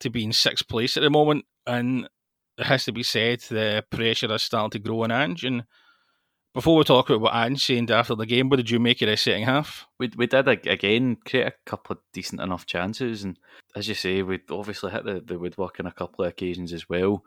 to 0.00 0.10
be 0.10 0.24
in 0.24 0.32
sixth 0.32 0.68
place 0.68 0.96
at 0.96 1.02
the 1.02 1.10
moment. 1.10 1.44
And 1.66 2.08
it 2.58 2.66
has 2.66 2.84
to 2.84 2.92
be 2.92 3.02
said, 3.02 3.40
the 3.40 3.84
pressure 3.90 4.32
is 4.32 4.42
starting 4.42 4.70
to 4.70 4.78
grow 4.78 5.04
on 5.04 5.10
Ange. 5.10 5.44
And 5.44 5.64
before 6.54 6.76
we 6.76 6.84
talk 6.84 7.08
about 7.08 7.20
what 7.20 7.34
Ange 7.34 7.64
said 7.64 7.90
after 7.90 8.14
the 8.14 8.26
game, 8.26 8.48
what 8.48 8.56
did 8.56 8.70
you 8.70 8.78
make 8.78 9.00
of 9.02 9.08
the 9.08 9.16
second 9.16 9.44
half? 9.44 9.86
We 9.98 10.10
we 10.16 10.26
did 10.26 10.48
again 10.48 11.16
create 11.24 11.46
a 11.46 11.54
couple 11.64 11.94
of 11.94 12.00
decent 12.12 12.40
enough 12.40 12.66
chances, 12.66 13.24
and 13.24 13.38
as 13.74 13.88
you 13.88 13.94
say, 13.94 14.22
we 14.22 14.40
obviously 14.50 14.92
hit 14.92 15.04
the, 15.04 15.20
the 15.20 15.38
woodwork 15.38 15.80
on 15.80 15.86
a 15.86 15.92
couple 15.92 16.24
of 16.24 16.30
occasions 16.30 16.72
as 16.72 16.88
well. 16.88 17.24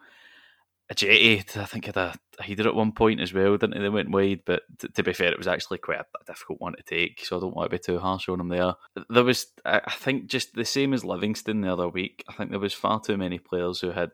Ajeti, 0.93 1.57
I 1.57 1.65
think 1.65 1.85
had 1.85 1.97
a, 1.97 2.13
a 2.37 2.43
header 2.43 2.67
at 2.67 2.75
one 2.75 2.91
point 2.91 3.19
as 3.19 3.33
well, 3.33 3.57
didn't 3.57 3.75
he? 3.75 3.81
They 3.81 3.89
went 3.89 4.11
wide, 4.11 4.41
but 4.45 4.61
t- 4.77 4.87
to 4.89 5.01
be 5.01 5.13
fair, 5.13 5.31
it 5.31 5.37
was 5.37 5.47
actually 5.47 5.79
quite 5.79 5.97
a, 5.97 6.05
a, 6.21 6.25
difficult 6.27 6.61
one 6.61 6.75
to 6.75 6.83
take, 6.83 7.25
so 7.25 7.37
I 7.37 7.39
don't 7.39 7.55
want 7.55 7.71
to 7.71 7.75
be 7.75 7.81
too 7.81 7.97
harsh 7.97 8.29
on 8.29 8.39
him 8.39 8.49
there. 8.49 8.75
There 9.09 9.23
was, 9.23 9.47
I 9.65 9.79
think, 9.89 10.27
just 10.27 10.53
the 10.53 10.63
same 10.63 10.93
as 10.93 11.03
Livingston 11.03 11.61
the 11.61 11.73
other 11.73 11.89
week. 11.89 12.23
I 12.29 12.33
think 12.33 12.51
there 12.51 12.59
was 12.59 12.73
far 12.73 12.99
too 12.99 13.17
many 13.17 13.39
players 13.39 13.81
who 13.81 13.91
had 13.91 14.11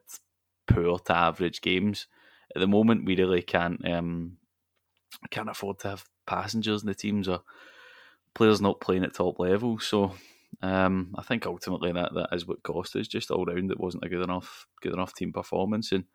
poor 0.65 0.97
to 0.97 1.17
average 1.17 1.59
games. 1.59 2.07
At 2.55 2.61
the 2.61 2.67
moment, 2.67 3.05
we 3.05 3.17
really 3.17 3.41
can't 3.41 3.85
um, 3.89 4.37
can't 5.29 5.49
afford 5.49 5.79
to 5.79 5.89
have 5.89 6.05
passengers 6.25 6.81
in 6.81 6.87
the 6.87 6.95
teams 6.95 7.27
or 7.27 7.41
players 8.33 8.61
not 8.61 8.81
playing 8.81 9.03
at 9.03 9.13
top 9.13 9.39
level. 9.39 9.79
So 9.79 10.15
um, 10.61 11.13
I 11.17 11.23
think 11.23 11.45
ultimately 11.45 11.91
that 11.91 12.13
that 12.13 12.29
is 12.33 12.47
what 12.47 12.63
cost 12.63 12.95
us. 12.95 13.07
Just 13.07 13.31
all 13.31 13.45
round, 13.45 13.71
it 13.71 13.79
wasn't 13.79 14.05
a 14.05 14.09
good 14.09 14.23
enough 14.23 14.67
good 14.81 14.93
enough 14.93 15.13
team 15.13 15.33
performance 15.33 15.91
and 15.91 16.05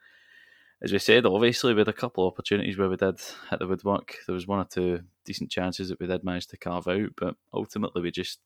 as 0.83 0.93
we 0.93 0.99
said, 0.99 1.25
obviously 1.25 1.73
we 1.73 1.81
had 1.81 1.89
a 1.89 1.93
couple 1.93 2.27
of 2.27 2.33
opportunities 2.33 2.77
where 2.77 2.89
we 2.89 2.97
did 2.97 3.19
hit 3.51 3.59
the 3.59 3.67
woodwork. 3.67 4.17
There 4.27 4.35
was 4.35 4.47
one 4.47 4.61
or 4.61 4.67
two 4.67 5.01
decent 5.25 5.51
chances 5.51 5.89
that 5.89 5.99
we 5.99 6.07
did 6.07 6.23
manage 6.23 6.49
to 6.49 6.59
carve 6.59 6.87
out, 6.87 7.11
but 7.17 7.37
ultimately 7.53 8.03
we 8.03 8.11
just. 8.11 8.41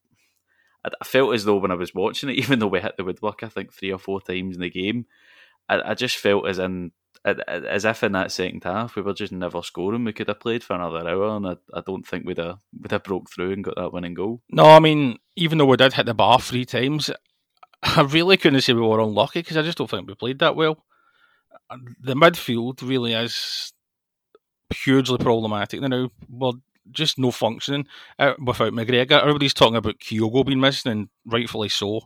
I 0.83 1.05
felt 1.05 1.35
as 1.35 1.45
though 1.45 1.59
when 1.59 1.73
I 1.73 1.75
was 1.75 1.95
watching 1.95 2.31
it, 2.31 2.37
even 2.39 2.59
though 2.59 2.69
we 2.69 2.81
hit 2.81 2.97
the 2.97 3.05
woodwork, 3.05 3.43
I 3.43 3.49
think 3.49 3.73
three 3.73 3.93
or 3.93 3.99
four 3.99 4.21
times 4.21 4.57
in 4.57 4.63
the 4.63 4.71
game, 4.71 5.07
I, 5.69 5.91
I 5.91 5.95
just 5.95 6.17
felt 6.17 6.49
as 6.49 6.59
in 6.59 6.93
as 7.25 7.85
if 7.85 8.03
in 8.03 8.13
that 8.13 8.33
second 8.33 8.65
half 8.65 8.97
we 8.97 9.03
were 9.03 9.13
just 9.13 9.33
never 9.33 9.63
scoring. 9.63 10.05
We 10.05 10.13
could 10.13 10.29
have 10.29 10.41
played 10.41 10.65
for 10.65 10.75
another 10.75 11.09
hour, 11.09 11.37
and 11.37 11.47
I, 11.47 11.57
I 11.75 11.83
don't 11.85 12.07
think 12.07 12.27
we'd 12.27 12.39
have 12.39 12.59
would 12.81 12.91
have 12.91 13.05
broke 13.05 13.31
through 13.31 13.53
and 13.53 13.65
got 13.65 13.77
that 13.77 13.93
winning 13.93 14.15
goal. 14.15 14.41
No, 14.51 14.65
I 14.65 14.81
mean 14.81 15.19
even 15.37 15.59
though 15.59 15.67
we 15.67 15.77
did 15.77 15.93
hit 15.93 16.07
the 16.07 16.15
bar 16.15 16.41
three 16.41 16.65
times, 16.65 17.11
I 17.83 18.03
really 18.03 18.37
couldn't 18.37 18.61
say 18.63 18.73
we 18.73 18.81
were 18.81 19.01
unlucky 19.01 19.41
because 19.41 19.57
I 19.57 19.63
just 19.63 19.79
don't 19.79 19.91
think 19.91 20.09
we 20.09 20.15
played 20.15 20.39
that 20.39 20.57
well 20.57 20.85
the 22.01 22.15
midfield 22.15 22.83
really 22.83 23.13
is 23.13 23.73
hugely 24.75 25.19
problematic 25.19 25.81
now. 25.81 26.11
We're 26.29 26.53
just 26.91 27.19
no 27.19 27.31
functioning 27.31 27.87
uh, 28.19 28.35
without 28.45 28.73
McGregor. 28.73 29.21
Everybody's 29.21 29.55
talking 29.55 29.77
about 29.77 29.99
Kyogo 29.99 30.45
being 30.45 30.61
missing, 30.61 30.93
and 30.93 31.09
rightfully 31.25 31.69
so, 31.69 32.01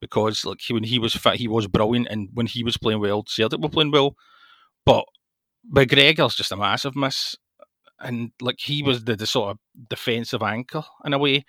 because 0.00 0.44
like 0.44 0.60
when 0.70 0.84
he 0.84 0.98
was 0.98 1.14
fit, 1.14 1.36
he 1.36 1.48
was 1.48 1.66
brilliant, 1.66 2.08
and 2.10 2.28
when 2.32 2.46
he 2.46 2.64
was 2.64 2.76
playing 2.76 3.00
well, 3.00 3.24
Celtic 3.26 3.60
were 3.60 3.68
playing 3.68 3.90
well. 3.90 4.16
But 4.84 5.04
McGregor's 5.74 6.34
just 6.34 6.52
a 6.52 6.56
massive 6.56 6.96
miss, 6.96 7.36
and 8.00 8.32
like 8.40 8.58
he 8.58 8.82
was 8.82 9.04
the, 9.04 9.16
the 9.16 9.26
sort 9.26 9.50
of 9.50 9.58
defensive 9.88 10.42
anchor 10.42 10.84
in 11.04 11.12
a 11.12 11.18
way. 11.18 11.44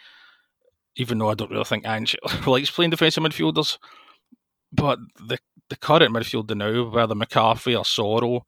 Even 0.95 1.17
though 1.17 1.29
I 1.31 1.33
don't 1.33 1.49
really 1.49 1.63
think 1.63 1.87
Ange 1.87 2.15
likes 2.47 2.69
playing 2.69 2.91
defensive 2.91 3.23
midfielders, 3.23 3.79
but 4.71 4.99
the 5.27 5.39
the 5.69 5.75
current 5.75 6.13
midfield 6.13 6.55
now, 6.55 6.89
whether 6.89 7.15
McCarthy 7.15 7.75
or 7.75 7.83
Soro 7.83 8.41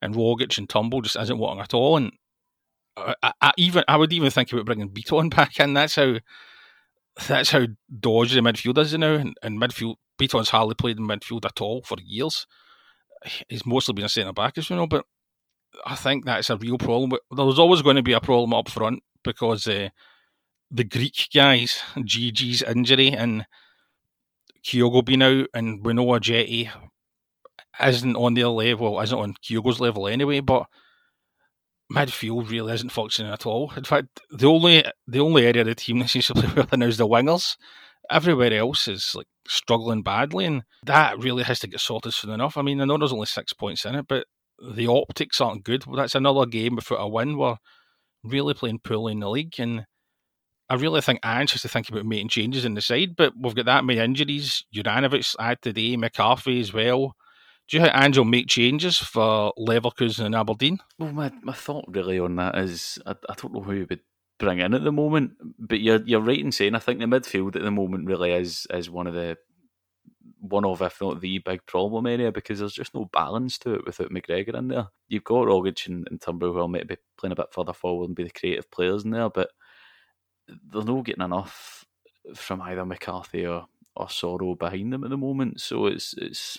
and 0.00 0.14
Rogic 0.14 0.56
and 0.56 0.68
Turnbull, 0.68 1.02
just 1.02 1.16
isn't 1.16 1.38
working 1.38 1.60
at 1.60 1.74
all. 1.74 1.98
And 1.98 2.12
I, 2.96 3.32
I, 3.40 3.52
even 3.58 3.84
I 3.88 3.96
would 3.96 4.12
even 4.12 4.30
think 4.30 4.52
about 4.52 4.66
bringing 4.66 4.88
Beaton 4.88 5.28
back 5.30 5.58
in. 5.60 5.74
That's 5.74 5.96
how 5.96 6.16
that's 7.26 7.50
how 7.50 7.66
dodgy 7.98 8.34
the 8.34 8.40
midfield 8.40 8.78
is 8.78 8.96
now. 8.96 9.14
And, 9.14 9.34
and 9.42 9.60
midfield, 9.60 9.96
Beaton's 10.18 10.50
hardly 10.50 10.74
played 10.74 10.98
in 10.98 11.06
midfield 11.06 11.44
at 11.44 11.60
all 11.60 11.82
for 11.82 11.96
years. 12.02 12.46
He's 13.48 13.66
mostly 13.66 13.94
been 13.94 14.04
a 14.04 14.08
centre 14.08 14.32
back, 14.32 14.56
as 14.58 14.70
you 14.70 14.76
know. 14.76 14.86
But 14.86 15.04
I 15.86 15.94
think 15.94 16.24
that's 16.24 16.50
a 16.50 16.56
real 16.56 16.78
problem. 16.78 17.10
But 17.10 17.20
There's 17.30 17.58
always 17.58 17.82
going 17.82 17.96
to 17.96 18.02
be 18.02 18.12
a 18.12 18.20
problem 18.20 18.54
up 18.54 18.68
front 18.68 19.02
because 19.22 19.66
uh, 19.66 19.90
the 20.70 20.84
Greek 20.84 21.28
guys, 21.34 21.82
GG's 21.96 22.62
injury 22.62 23.10
and 23.10 23.46
Kyogo 24.64 25.04
being 25.04 25.22
out, 25.22 25.48
and 25.54 25.84
we 25.84 25.92
Ajeti 25.92 26.70
isn't 27.82 28.16
on 28.16 28.34
their 28.34 28.48
level, 28.48 29.00
isn't 29.00 29.18
on 29.18 29.34
Kyogo's 29.42 29.80
level 29.80 30.06
anyway, 30.06 30.40
but 30.40 30.66
midfield 31.92 32.50
really 32.50 32.72
isn't 32.72 32.92
functioning 32.92 33.32
at 33.32 33.46
all. 33.46 33.72
In 33.76 33.84
fact, 33.84 34.20
the 34.30 34.46
only 34.46 34.84
the 35.06 35.20
only 35.20 35.46
area 35.46 35.62
of 35.62 35.66
the 35.66 35.74
team 35.74 35.98
that 35.98 36.08
seems 36.08 36.26
to 36.26 36.34
play 36.34 36.48
well 36.54 36.66
now 36.72 36.86
is 36.86 36.98
the 36.98 37.06
wingers. 37.06 37.56
Everywhere 38.10 38.52
else 38.54 38.88
is 38.88 39.14
like 39.14 39.26
struggling 39.50 40.02
badly, 40.02 40.44
and 40.44 40.62
that 40.84 41.18
really 41.18 41.42
has 41.42 41.58
to 41.60 41.66
get 41.66 41.80
sorted 41.80 42.14
soon 42.14 42.30
enough. 42.30 42.56
I 42.56 42.62
mean, 42.62 42.80
I 42.80 42.84
know 42.84 42.96
there's 42.96 43.12
only 43.12 43.26
six 43.26 43.52
points 43.52 43.84
in 43.84 43.94
it, 43.94 44.06
but 44.08 44.26
the 44.74 44.86
optics 44.86 45.40
aren't 45.40 45.64
good. 45.64 45.84
That's 45.94 46.14
another 46.14 46.46
game 46.46 46.76
without 46.76 46.96
a 46.96 47.08
win. 47.08 47.36
We're 47.36 47.56
really 48.22 48.54
playing 48.54 48.80
poorly 48.80 49.12
in 49.12 49.20
the 49.20 49.28
league, 49.28 49.58
and 49.58 49.86
I 50.68 50.76
really 50.76 51.00
think 51.00 51.20
Ange 51.24 51.52
has 51.52 51.62
to 51.62 51.68
think 51.68 51.88
about 51.88 52.06
making 52.06 52.28
changes 52.28 52.64
in 52.64 52.74
the 52.74 52.80
side, 52.80 53.16
but 53.16 53.32
we've 53.38 53.54
got 53.54 53.66
that 53.66 53.84
many 53.84 53.98
injuries. 53.98 54.64
Juranovic 54.74 55.34
out 55.40 55.60
today, 55.62 55.96
McCarthy 55.96 56.60
as 56.60 56.72
well. 56.72 57.16
Do 57.68 57.76
you 57.76 57.82
think 57.82 57.96
Ange 57.96 58.18
will 58.18 58.24
make 58.24 58.48
changes 58.48 58.98
for 58.98 59.52
Leverkusen 59.58 60.26
and 60.26 60.34
Aberdeen? 60.34 60.78
Well, 60.98 61.12
my, 61.12 61.32
my 61.42 61.52
thought 61.52 61.84
really 61.88 62.18
on 62.18 62.36
that 62.36 62.56
is 62.56 62.98
I, 63.06 63.12
I 63.28 63.34
don't 63.34 63.52
know 63.52 63.62
who 63.62 63.86
would 63.88 64.00
bring 64.40 64.58
in 64.58 64.74
at 64.74 64.82
the 64.82 64.90
moment, 64.90 65.32
but 65.58 65.80
you're 65.80 66.02
you're 66.04 66.20
right 66.20 66.40
in 66.40 66.50
saying 66.50 66.74
I 66.74 66.80
think 66.80 66.98
the 66.98 67.04
midfield 67.06 67.54
at 67.54 67.62
the 67.62 67.70
moment 67.70 68.06
really 68.06 68.32
is 68.32 68.66
is 68.70 68.90
one 68.90 69.06
of 69.06 69.14
the 69.14 69.36
one 70.40 70.64
of 70.64 70.80
if 70.80 71.00
not 71.00 71.20
the 71.20 71.38
big 71.38 71.64
problem 71.66 72.06
area 72.06 72.32
because 72.32 72.58
there's 72.58 72.72
just 72.72 72.94
no 72.94 73.04
balance 73.12 73.58
to 73.58 73.74
it 73.74 73.84
without 73.84 74.10
McGregor 74.10 74.54
in 74.54 74.68
there. 74.68 74.88
You've 75.06 75.24
got 75.24 75.46
Rogic 75.46 75.86
and, 75.86 76.08
and 76.10 76.20
Turnbull 76.20 76.52
who 76.52 76.58
will 76.58 76.68
maybe 76.68 76.86
be 76.86 76.96
playing 77.18 77.32
a 77.32 77.36
bit 77.36 77.52
further 77.52 77.74
forward 77.74 78.06
and 78.06 78.16
be 78.16 78.24
the 78.24 78.30
creative 78.30 78.70
players 78.70 79.04
in 79.04 79.10
there, 79.10 79.28
but 79.28 79.50
they're 80.48 80.82
not 80.82 81.04
getting 81.04 81.22
enough 81.22 81.84
from 82.34 82.62
either 82.62 82.86
McCarthy 82.86 83.46
or, 83.46 83.66
or 83.94 84.06
Soro 84.06 84.58
behind 84.58 84.92
them 84.92 85.04
at 85.04 85.10
the 85.10 85.16
moment. 85.18 85.60
So 85.60 85.86
it's 85.86 86.14
it's 86.16 86.58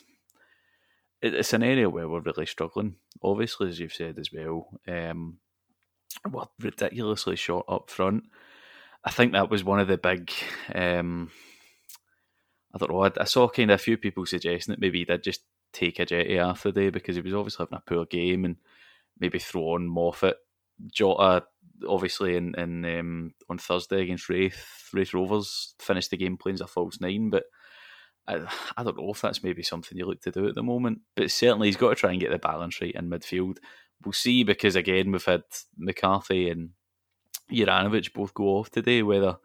it's 1.21 1.53
an 1.53 1.63
area 1.63 1.89
where 1.89 2.07
we're 2.07 2.21
really 2.21 2.45
struggling. 2.45 2.95
Obviously, 3.23 3.69
as 3.69 3.79
you've 3.79 3.93
said 3.93 4.17
as 4.17 4.31
well, 4.31 4.79
um, 4.87 5.37
we're 6.29 6.45
ridiculously 6.59 7.35
short 7.35 7.65
up 7.67 7.89
front. 7.89 8.23
I 9.03 9.11
think 9.11 9.33
that 9.33 9.49
was 9.49 9.63
one 9.63 9.79
of 9.79 9.87
the 9.87 9.97
big. 9.97 10.31
Um, 10.73 11.31
I 12.73 12.77
don't 12.77 12.91
know. 12.91 13.03
I, 13.03 13.11
I, 13.19 13.23
saw 13.25 13.49
kind 13.49 13.71
of 13.71 13.75
a 13.75 13.83
few 13.83 13.97
people 13.97 14.25
suggesting 14.25 14.71
that 14.71 14.79
maybe 14.79 14.99
he 14.99 15.05
did 15.05 15.23
just 15.23 15.41
take 15.73 15.97
Ajeti 15.97 16.37
after 16.37 16.71
the 16.71 16.81
day 16.81 16.89
because 16.89 17.15
he 17.15 17.21
was 17.21 17.33
obviously 17.33 17.65
having 17.65 17.77
a 17.77 17.89
poor 17.89 18.05
game 18.05 18.45
and 18.45 18.57
maybe 19.19 19.39
throw 19.39 19.73
on 19.73 19.87
Moffat. 19.87 20.37
Jota 20.91 21.43
obviously 21.87 22.35
in, 22.35 22.55
in 22.55 22.85
um, 22.99 23.33
on 23.49 23.57
Thursday 23.57 24.01
against 24.01 24.29
Raith, 24.29 24.89
Raith 24.93 25.13
Rovers 25.13 25.75
finished 25.79 26.11
the 26.11 26.17
game 26.17 26.37
playing 26.37 26.55
as 26.55 26.61
a 26.61 26.67
false 26.67 26.99
nine, 26.99 27.29
but 27.29 27.43
I, 28.27 28.45
I 28.77 28.83
don't 28.83 28.97
know 28.97 29.11
if 29.11 29.21
that's 29.21 29.43
maybe 29.43 29.63
something 29.63 29.97
you 29.97 30.05
look 30.05 30.21
to 30.21 30.31
do 30.31 30.47
at 30.47 30.55
the 30.55 30.63
moment. 30.63 30.99
But 31.15 31.31
certainly 31.31 31.67
he's 31.67 31.77
got 31.77 31.89
to 31.89 31.95
try 31.95 32.11
and 32.11 32.19
get 32.19 32.31
the 32.31 32.39
balance 32.39 32.81
right 32.81 32.93
in 32.93 33.09
midfield. 33.09 33.57
We'll 34.03 34.13
see 34.13 34.43
because 34.43 34.75
again 34.75 35.11
we've 35.11 35.25
had 35.25 35.43
McCarthy 35.77 36.49
and 36.49 36.71
Juranovic 37.51 38.13
both 38.13 38.33
go 38.33 38.45
off 38.57 38.71
today, 38.71 39.03
whether 39.03 39.37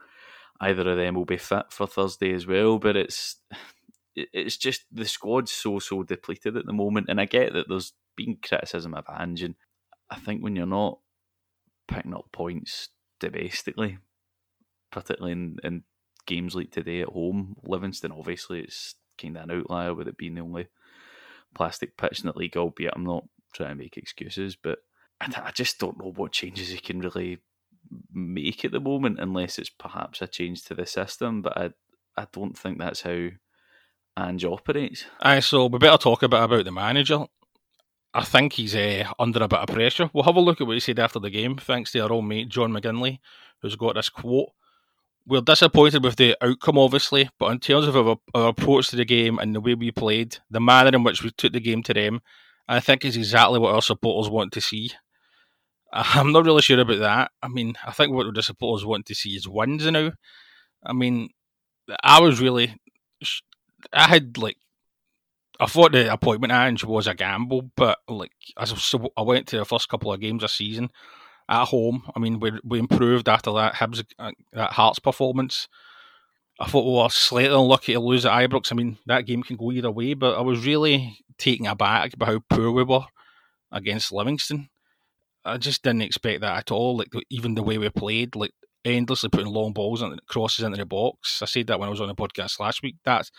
either 0.61 0.89
of 0.89 0.97
them 0.97 1.15
will 1.15 1.25
be 1.25 1.37
fit 1.37 1.67
for 1.71 1.87
Thursday 1.87 2.33
as 2.33 2.47
well. 2.47 2.79
But 2.79 2.97
it's 2.97 3.37
it's 4.15 4.57
just 4.57 4.85
the 4.91 5.05
squad's 5.05 5.53
so 5.53 5.79
so 5.79 6.03
depleted 6.03 6.57
at 6.57 6.67
the 6.67 6.73
moment, 6.73 7.07
and 7.09 7.21
I 7.21 7.27
get 7.27 7.53
that 7.53 7.69
there's 7.69 7.93
been 8.17 8.39
criticism 8.43 8.95
of 8.95 9.05
Ange, 9.09 9.43
and 9.43 9.55
I 10.11 10.17
think 10.17 10.43
when 10.43 10.57
you're 10.57 10.67
not 10.67 10.99
picking 11.89 12.15
up 12.15 12.33
points 12.33 12.89
domestically, 13.21 13.99
particularly 14.91 15.33
in, 15.33 15.59
in 15.63 15.83
games 16.27 16.55
like 16.55 16.71
today 16.71 17.01
at 17.01 17.09
home. 17.09 17.57
Livingston, 17.65 18.13
obviously, 18.13 18.61
it's 18.61 18.95
kind 19.21 19.37
of 19.37 19.45
an 19.45 19.51
outlier 19.51 19.95
with 19.95 20.09
it 20.09 20.19
being 20.19 20.35
the 20.35 20.41
only 20.41 20.69
plastic 21.55 21.97
pitch 21.97 22.21
in 22.21 22.27
the 22.27 22.39
league, 22.39 22.57
albeit 22.57 22.93
I'm 22.95 23.05
not 23.05 23.25
trying 23.57 23.71
to 23.71 23.75
make 23.75 23.97
excuses, 23.97 24.57
but 24.57 24.79
I, 25.21 25.33
I 25.47 25.51
just 25.51 25.79
don't 25.79 25.99
know 25.99 26.13
what 26.15 26.33
changes 26.33 26.69
he 26.69 26.79
can 26.79 27.01
really 27.01 27.39
make 28.13 28.65
at 28.65 28.73
the 28.73 28.81
moment 28.81 29.21
unless 29.21 29.59
it's 29.59 29.71
perhaps 29.71 30.21
a 30.23 30.27
change 30.27 30.63
to 30.65 30.75
the 30.75 30.87
system, 30.87 31.43
but 31.43 31.57
I, 31.57 31.71
I 32.17 32.27
don't 32.33 32.57
think 32.57 32.79
that's 32.79 33.03
how 33.03 33.29
Ange 34.19 34.45
operates. 34.45 35.05
Aye, 35.21 35.41
so 35.41 35.67
we 35.67 35.79
better 35.79 35.99
talk 35.99 36.23
a 36.23 36.29
bit 36.29 36.43
about 36.43 36.65
the 36.65 36.73
manager. 36.73 37.25
I 38.15 38.25
think 38.25 38.55
he's 38.55 38.75
uh, 38.75 39.05
under 39.19 39.43
a 39.43 39.49
bit 39.49 39.59
of 39.59 39.69
pressure. 39.69 40.11
We'll 40.13 40.25
have 40.25 40.37
a 40.37 40.41
look 40.41 40.61
at 40.61 40.67
what 40.67 40.75
he 40.75 40.81
said 40.81 40.99
after 40.99 41.19
the 41.19 41.29
game, 41.29 41.57
thanks 41.57 41.93
to 41.93 42.01
our 42.01 42.11
old 42.11 42.25
mate 42.25 42.49
John 42.49 42.73
McGinley, 42.73 43.19
who's 43.61 43.77
got 43.77 43.95
this 43.95 44.09
quote. 44.09 44.51
We're 45.27 45.43
disappointed 45.43 46.03
with 46.03 46.17
the 46.17 46.37
outcome, 46.41 46.79
obviously, 46.79 47.29
but 47.39 47.51
in 47.51 47.59
terms 47.59 47.87
of 47.87 47.97
our, 47.97 48.17
our 48.33 48.49
approach 48.49 48.89
to 48.89 48.97
the 48.97 49.05
game 49.05 49.39
and 49.39 49.55
the 49.55 49.61
way 49.61 49.75
we 49.75 49.91
played, 49.91 50.39
the 50.49 50.61
manner 50.61 50.97
in 50.97 51.03
which 51.03 51.23
we 51.23 51.31
took 51.31 51.53
the 51.53 51.61
game 51.61 51.83
to 51.83 51.93
them, 51.93 52.23
I 52.69 52.81
think 52.81 53.05
is 53.05 53.17
exactly 53.17 53.59
what 53.59 53.75
our 53.75 53.83
supporters 53.83 54.31
want 54.31 54.53
to 54.53 54.61
see. 54.61 54.91
I'm 55.93 56.33
not 56.33 56.45
really 56.45 56.63
sure 56.63 56.81
about 56.81 56.99
that. 56.99 57.31
I 57.43 57.49
mean, 57.49 57.75
I 57.85 57.93
think 57.93 58.13
what 58.13 58.33
the 58.35 58.43
supporters 58.43 58.85
want 58.85 59.07
to 59.07 59.15
see 59.15 59.31
is 59.31 59.49
wins 59.49 59.87
now. 59.87 60.13
I 60.85 60.93
mean, 60.93 61.31
I 62.03 62.21
was 62.21 62.41
really, 62.41 62.75
I 63.93 64.09
had 64.09 64.37
like 64.37 64.57
I 65.59 65.67
thought 65.67 65.93
the 65.93 66.13
appointment 66.13 66.53
Ange 66.53 66.85
was 66.85 67.07
a 67.07 67.15
gamble, 67.15 67.71
but 67.77 67.99
like 68.09 68.33
as 68.59 68.95
I 69.17 69.23
went 69.23 69.47
to 69.49 69.59
the 69.59 69.65
first 69.65 69.89
couple 69.89 70.13
of 70.13 70.21
games 70.21 70.43
this 70.43 70.53
season 70.53 70.91
at 71.49 71.67
home. 71.67 72.03
I 72.15 72.19
mean, 72.19 72.41
we 72.41 72.53
we 72.65 72.79
improved 72.79 73.29
after 73.29 73.53
that 73.53 73.75
Hibs 73.75 74.05
uh, 74.19 74.33
that 74.53 74.73
Hearts 74.73 74.99
performance. 74.99 75.69
I 76.59 76.67
thought 76.67 76.87
we 76.87 77.03
were 77.03 77.09
slightly 77.11 77.55
unlucky 77.55 77.93
to 77.93 78.01
lose 78.01 78.25
at 78.25 78.33
Ibrox. 78.33 78.73
I 78.73 78.77
mean, 78.77 78.99
that 79.07 79.27
game 79.27 79.43
can 79.43 79.57
go 79.57 79.73
either 79.73 79.91
way, 79.91 80.15
but 80.15 80.39
I 80.39 80.41
was 80.41 80.65
really 80.65 81.19
taken 81.39 81.67
aback 81.67 82.17
by 82.17 82.27
how 82.27 82.41
poor 82.49 82.71
we 82.71 82.83
were 82.83 83.05
against 83.71 84.13
Livingston. 84.13 84.71
I 85.45 85.59
just 85.59 85.83
didn't 85.83 86.03
expect 86.03 86.41
that 86.41 86.57
at 86.57 86.71
all. 86.71 86.97
Like 86.97 87.13
even 87.31 87.55
the 87.55 87.63
way 87.63 87.79
we 87.79 87.89
played, 87.91 88.35
like 88.35 88.53
endlessly 88.87 89.29
putting 89.29 89.53
long 89.53 89.73
balls 89.73 90.01
and 90.01 90.19
crosses 90.27 90.65
into 90.65 90.79
the 90.79 90.87
box. 90.87 91.43
I 91.43 91.47
said 91.47 91.67
that 91.67 91.79
when 91.79 91.89
I 91.89 91.91
was 91.91 92.01
on 92.01 92.09
the 92.09 92.15
podcast 92.15 92.61
last 92.61 92.83
week. 92.83 92.97
That 93.05 93.31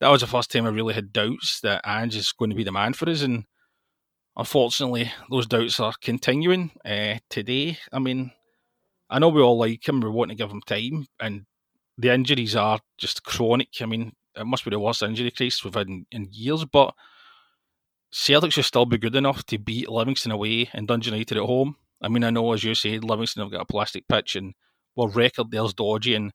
that 0.00 0.08
was 0.08 0.20
the 0.20 0.26
first 0.26 0.50
time 0.50 0.66
I 0.66 0.70
really 0.70 0.94
had 0.94 1.12
doubts 1.12 1.60
that 1.60 1.82
Ange 1.86 2.16
is 2.16 2.32
going 2.32 2.50
to 2.50 2.56
be 2.56 2.64
the 2.64 2.72
man 2.72 2.92
for 2.92 3.08
us, 3.08 3.22
and 3.22 3.44
unfortunately, 4.36 5.12
those 5.30 5.46
doubts 5.46 5.78
are 5.78 5.92
continuing 6.00 6.70
uh, 6.84 7.16
today. 7.28 7.78
I 7.92 7.98
mean, 7.98 8.32
I 9.08 9.18
know 9.18 9.28
we 9.28 9.42
all 9.42 9.58
like 9.58 9.86
him, 9.86 10.00
we 10.00 10.08
want 10.08 10.30
to 10.30 10.36
give 10.36 10.50
him 10.50 10.62
time, 10.66 11.06
and 11.20 11.44
the 12.00 12.12
injuries 12.14 12.56
are 12.56 12.80
just 12.98 13.24
chronic. 13.24 13.68
I 13.80 13.86
mean, 13.86 14.12
it 14.34 14.46
must 14.46 14.64
be 14.64 14.70
the 14.70 14.80
worst 14.80 15.02
injury 15.02 15.30
case 15.30 15.62
we've 15.62 15.74
had 15.74 15.88
in, 15.88 16.06
in 16.10 16.28
years, 16.32 16.64
but 16.64 16.94
Celtic 18.10 18.52
should 18.52 18.64
still 18.64 18.86
be 18.86 18.98
good 18.98 19.14
enough 19.14 19.44
to 19.46 19.58
beat 19.58 19.88
Livingston 19.88 20.32
away 20.32 20.70
and 20.72 20.88
Dundee 20.88 21.10
United 21.10 21.36
at 21.36 21.44
home. 21.44 21.76
I 22.00 22.08
mean, 22.08 22.24
I 22.24 22.30
know, 22.30 22.52
as 22.52 22.64
you 22.64 22.74
said, 22.74 23.04
Livingston 23.04 23.42
have 23.42 23.52
got 23.52 23.60
a 23.60 23.66
plastic 23.66 24.08
pitch 24.08 24.34
and 24.34 24.54
well, 24.96 25.08
record 25.08 25.50
there's 25.50 25.74
dodgy, 25.74 26.14
and 26.14 26.32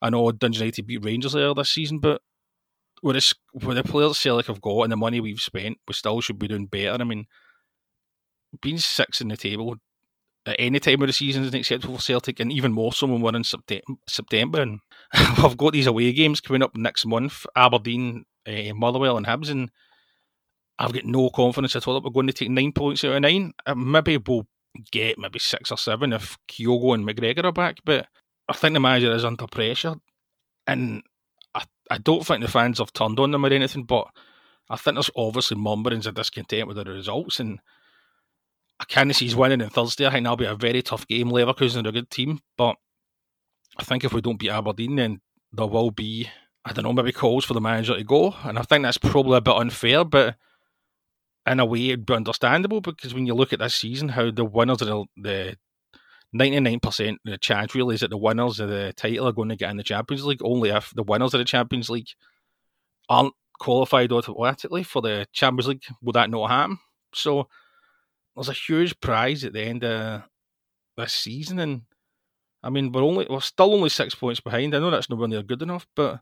I 0.00 0.10
know 0.10 0.32
Dundee 0.32 0.58
United 0.58 0.86
beat 0.86 1.04
Rangers 1.04 1.34
there 1.34 1.54
this 1.54 1.70
season, 1.70 1.98
but 1.98 2.22
with, 3.02 3.16
this, 3.16 3.34
with 3.52 3.76
the 3.76 3.84
players 3.84 4.18
Celtic 4.18 4.46
have 4.46 4.62
got 4.62 4.82
and 4.82 4.92
the 4.92 4.96
money 4.96 5.20
we've 5.20 5.40
spent, 5.40 5.78
we 5.86 5.94
still 5.94 6.20
should 6.22 6.38
be 6.38 6.48
doing 6.48 6.66
better. 6.66 7.00
I 7.00 7.04
mean, 7.04 7.26
being 8.62 8.78
six 8.78 9.20
in 9.20 9.28
the 9.28 9.36
table 9.36 9.76
at 10.46 10.56
any 10.58 10.78
time 10.80 11.02
of 11.02 11.08
the 11.08 11.12
season 11.12 11.44
is 11.44 11.52
acceptable 11.52 11.96
for 11.96 12.02
Celtic, 12.02 12.40
and 12.40 12.52
even 12.52 12.72
more 12.72 12.92
so 12.92 13.06
when 13.06 13.20
we're 13.20 13.36
in 13.36 13.44
September. 14.08 14.62
And 14.62 14.80
we've 15.42 15.56
got 15.56 15.72
these 15.72 15.86
away 15.86 16.12
games 16.12 16.40
coming 16.40 16.62
up 16.62 16.76
next 16.76 17.06
month 17.06 17.46
Aberdeen, 17.54 18.24
uh, 18.46 18.74
Motherwell, 18.74 19.16
and 19.16 19.26
Hibs. 19.26 19.50
And 19.50 19.70
I've 20.78 20.92
got 20.92 21.04
no 21.04 21.30
confidence 21.30 21.76
at 21.76 21.86
all 21.86 21.94
that 21.94 22.04
we're 22.04 22.10
going 22.10 22.26
to 22.26 22.32
take 22.32 22.50
nine 22.50 22.72
points 22.72 23.04
out 23.04 23.12
of 23.12 23.22
nine. 23.22 23.52
Uh, 23.64 23.74
maybe 23.74 24.18
we'll 24.18 24.46
get 24.90 25.18
maybe 25.18 25.38
six 25.38 25.70
or 25.70 25.78
seven 25.78 26.12
if 26.12 26.36
Kyogo 26.48 26.94
and 26.94 27.06
McGregor 27.06 27.44
are 27.44 27.52
back, 27.52 27.78
but 27.84 28.06
I 28.48 28.52
think 28.52 28.74
the 28.74 28.80
manager 28.80 29.12
is 29.12 29.24
under 29.24 29.46
pressure. 29.46 29.94
And 30.66 31.02
I, 31.54 31.64
I 31.90 31.98
don't 31.98 32.26
think 32.26 32.42
the 32.42 32.48
fans 32.48 32.78
have 32.78 32.92
turned 32.92 33.18
on 33.18 33.30
them 33.30 33.44
or 33.44 33.52
anything, 33.52 33.84
but 33.84 34.08
I 34.68 34.76
think 34.76 34.96
there's 34.96 35.10
obviously 35.16 35.56
murmurings 35.56 36.06
of 36.06 36.14
discontent 36.14 36.68
with 36.68 36.76
the 36.76 36.84
results. 36.84 37.40
And 37.40 37.60
I 38.78 38.84
can't 38.84 39.14
see 39.14 39.26
he's 39.26 39.36
winning 39.36 39.62
on 39.62 39.70
Thursday. 39.70 40.06
I 40.06 40.10
think 40.10 40.24
that'll 40.24 40.36
be 40.36 40.44
a 40.44 40.54
very 40.54 40.82
tough 40.82 41.06
game. 41.06 41.30
Leverkusen 41.30 41.86
are 41.86 41.88
a 41.88 41.92
good 41.92 42.10
team, 42.10 42.40
but 42.58 42.76
I 43.78 43.84
think 43.84 44.04
if 44.04 44.12
we 44.12 44.20
don't 44.20 44.38
beat 44.38 44.50
Aberdeen, 44.50 44.96
then 44.96 45.20
there 45.52 45.66
will 45.66 45.90
be, 45.90 46.28
I 46.64 46.72
don't 46.72 46.84
know, 46.84 46.92
maybe 46.92 47.12
calls 47.12 47.44
for 47.44 47.54
the 47.54 47.60
manager 47.60 47.96
to 47.96 48.04
go. 48.04 48.34
And 48.44 48.58
I 48.58 48.62
think 48.62 48.82
that's 48.82 48.98
probably 48.98 49.36
a 49.38 49.42
bit 49.42 49.54
unfair, 49.54 50.04
but 50.04 50.36
in 51.46 51.60
a 51.60 51.64
way 51.64 51.88
it'd 51.88 52.06
be 52.06 52.14
understandable 52.14 52.80
because 52.80 53.14
when 53.14 53.26
you 53.26 53.34
look 53.34 53.52
at 53.52 53.58
this 53.58 53.74
season, 53.74 54.10
how 54.10 54.30
the 54.30 54.44
winners 54.44 54.82
of 54.82 54.88
the, 54.88 55.04
the 55.16 55.56
99% 56.34 57.10
of 57.10 57.16
the 57.24 57.38
chance 57.38 57.74
really 57.74 57.94
is 57.94 58.00
that 58.00 58.10
the 58.10 58.16
winners 58.16 58.58
of 58.60 58.68
the 58.68 58.92
title 58.96 59.28
are 59.28 59.32
going 59.32 59.48
to 59.48 59.56
get 59.56 59.70
in 59.70 59.76
the 59.76 59.82
Champions 59.82 60.24
League 60.24 60.42
only 60.42 60.70
if 60.70 60.92
the 60.94 61.02
winners 61.02 61.34
of 61.34 61.38
the 61.38 61.44
Champions 61.44 61.88
League 61.88 62.08
aren't 63.08 63.34
qualified 63.58 64.12
automatically 64.12 64.82
for 64.82 65.00
the 65.00 65.26
Champions 65.32 65.68
League. 65.68 65.84
Will 66.02 66.12
that 66.12 66.30
not 66.30 66.50
happen? 66.50 66.78
So 67.14 67.48
there's 68.34 68.48
a 68.48 68.52
huge 68.52 68.98
prize 69.00 69.44
at 69.44 69.52
the 69.52 69.62
end 69.62 69.84
of 69.84 70.22
this 70.96 71.12
season, 71.12 71.58
and 71.58 71.82
I 72.62 72.70
mean 72.70 72.92
we're 72.92 73.02
only 73.02 73.26
we're 73.28 73.40
still 73.40 73.74
only 73.74 73.88
six 73.88 74.14
points 74.14 74.40
behind. 74.40 74.74
I 74.74 74.78
know 74.78 74.90
that's 74.90 75.10
nowhere 75.10 75.28
near 75.28 75.42
good 75.42 75.62
enough, 75.62 75.86
but 75.94 76.20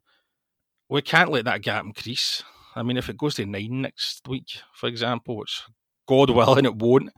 we 0.88 1.02
can't 1.02 1.30
let 1.30 1.44
that 1.46 1.62
gap 1.62 1.84
increase. 1.84 2.42
I 2.76 2.82
mean, 2.82 2.96
if 2.96 3.08
it 3.08 3.16
goes 3.16 3.36
to 3.36 3.46
nine 3.46 3.82
next 3.82 4.26
week, 4.28 4.58
for 4.72 4.88
example, 4.88 5.36
which 5.36 5.62
God 6.08 6.30
willing 6.30 6.64
it 6.64 6.76
won't, 6.76 7.10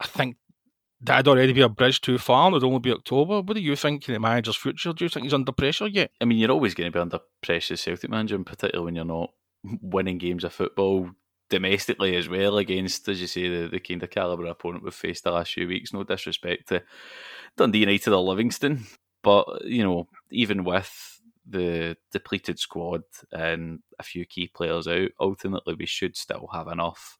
I 0.00 0.06
think 0.06 0.36
that'd 1.00 1.28
already 1.28 1.52
be 1.52 1.60
a 1.60 1.68
bridge 1.68 2.00
too 2.00 2.18
far 2.18 2.46
and 2.46 2.56
it'd 2.56 2.64
only 2.64 2.80
be 2.80 2.92
October. 2.92 3.40
What 3.40 3.54
do 3.54 3.60
you 3.60 3.76
think 3.76 4.08
in 4.08 4.14
the 4.14 4.20
manager's 4.20 4.56
future? 4.56 4.92
Do 4.92 5.04
you 5.04 5.08
think 5.08 5.24
he's 5.24 5.34
under 5.34 5.52
pressure 5.52 5.86
yet? 5.86 6.10
I 6.20 6.24
mean, 6.24 6.38
you're 6.38 6.50
always 6.50 6.74
going 6.74 6.90
to 6.90 6.96
be 6.96 7.00
under 7.00 7.20
pressure 7.42 7.76
Celtic 7.76 8.10
manager, 8.10 8.36
in 8.36 8.44
particular 8.44 8.84
when 8.84 8.96
you're 8.96 9.04
not 9.04 9.30
winning 9.82 10.18
games 10.18 10.44
of 10.44 10.52
football 10.52 11.10
domestically 11.50 12.16
as 12.16 12.28
well 12.28 12.58
against, 12.58 13.08
as 13.08 13.20
you 13.20 13.26
say, 13.26 13.48
the, 13.48 13.68
the 13.68 13.80
kind 13.80 14.02
of 14.02 14.10
calibre 14.10 14.50
opponent 14.50 14.84
we've 14.84 14.94
faced 14.94 15.24
the 15.24 15.30
last 15.30 15.52
few 15.52 15.66
weeks. 15.66 15.92
No 15.92 16.04
disrespect 16.04 16.68
to 16.68 16.82
Dundee 17.56 17.80
United 17.80 18.12
or 18.12 18.22
Livingston, 18.22 18.86
but, 19.22 19.46
you 19.64 19.82
know, 19.82 20.08
even 20.30 20.64
with 20.64 21.20
the 21.48 21.96
depleted 22.12 22.58
squad 22.58 23.02
and 23.32 23.80
a 23.98 24.02
few 24.02 24.24
key 24.26 24.48
players 24.48 24.86
out, 24.86 25.10
ultimately 25.20 25.74
we 25.74 25.86
should 25.86 26.16
still 26.16 26.48
have 26.52 26.68
enough 26.68 27.18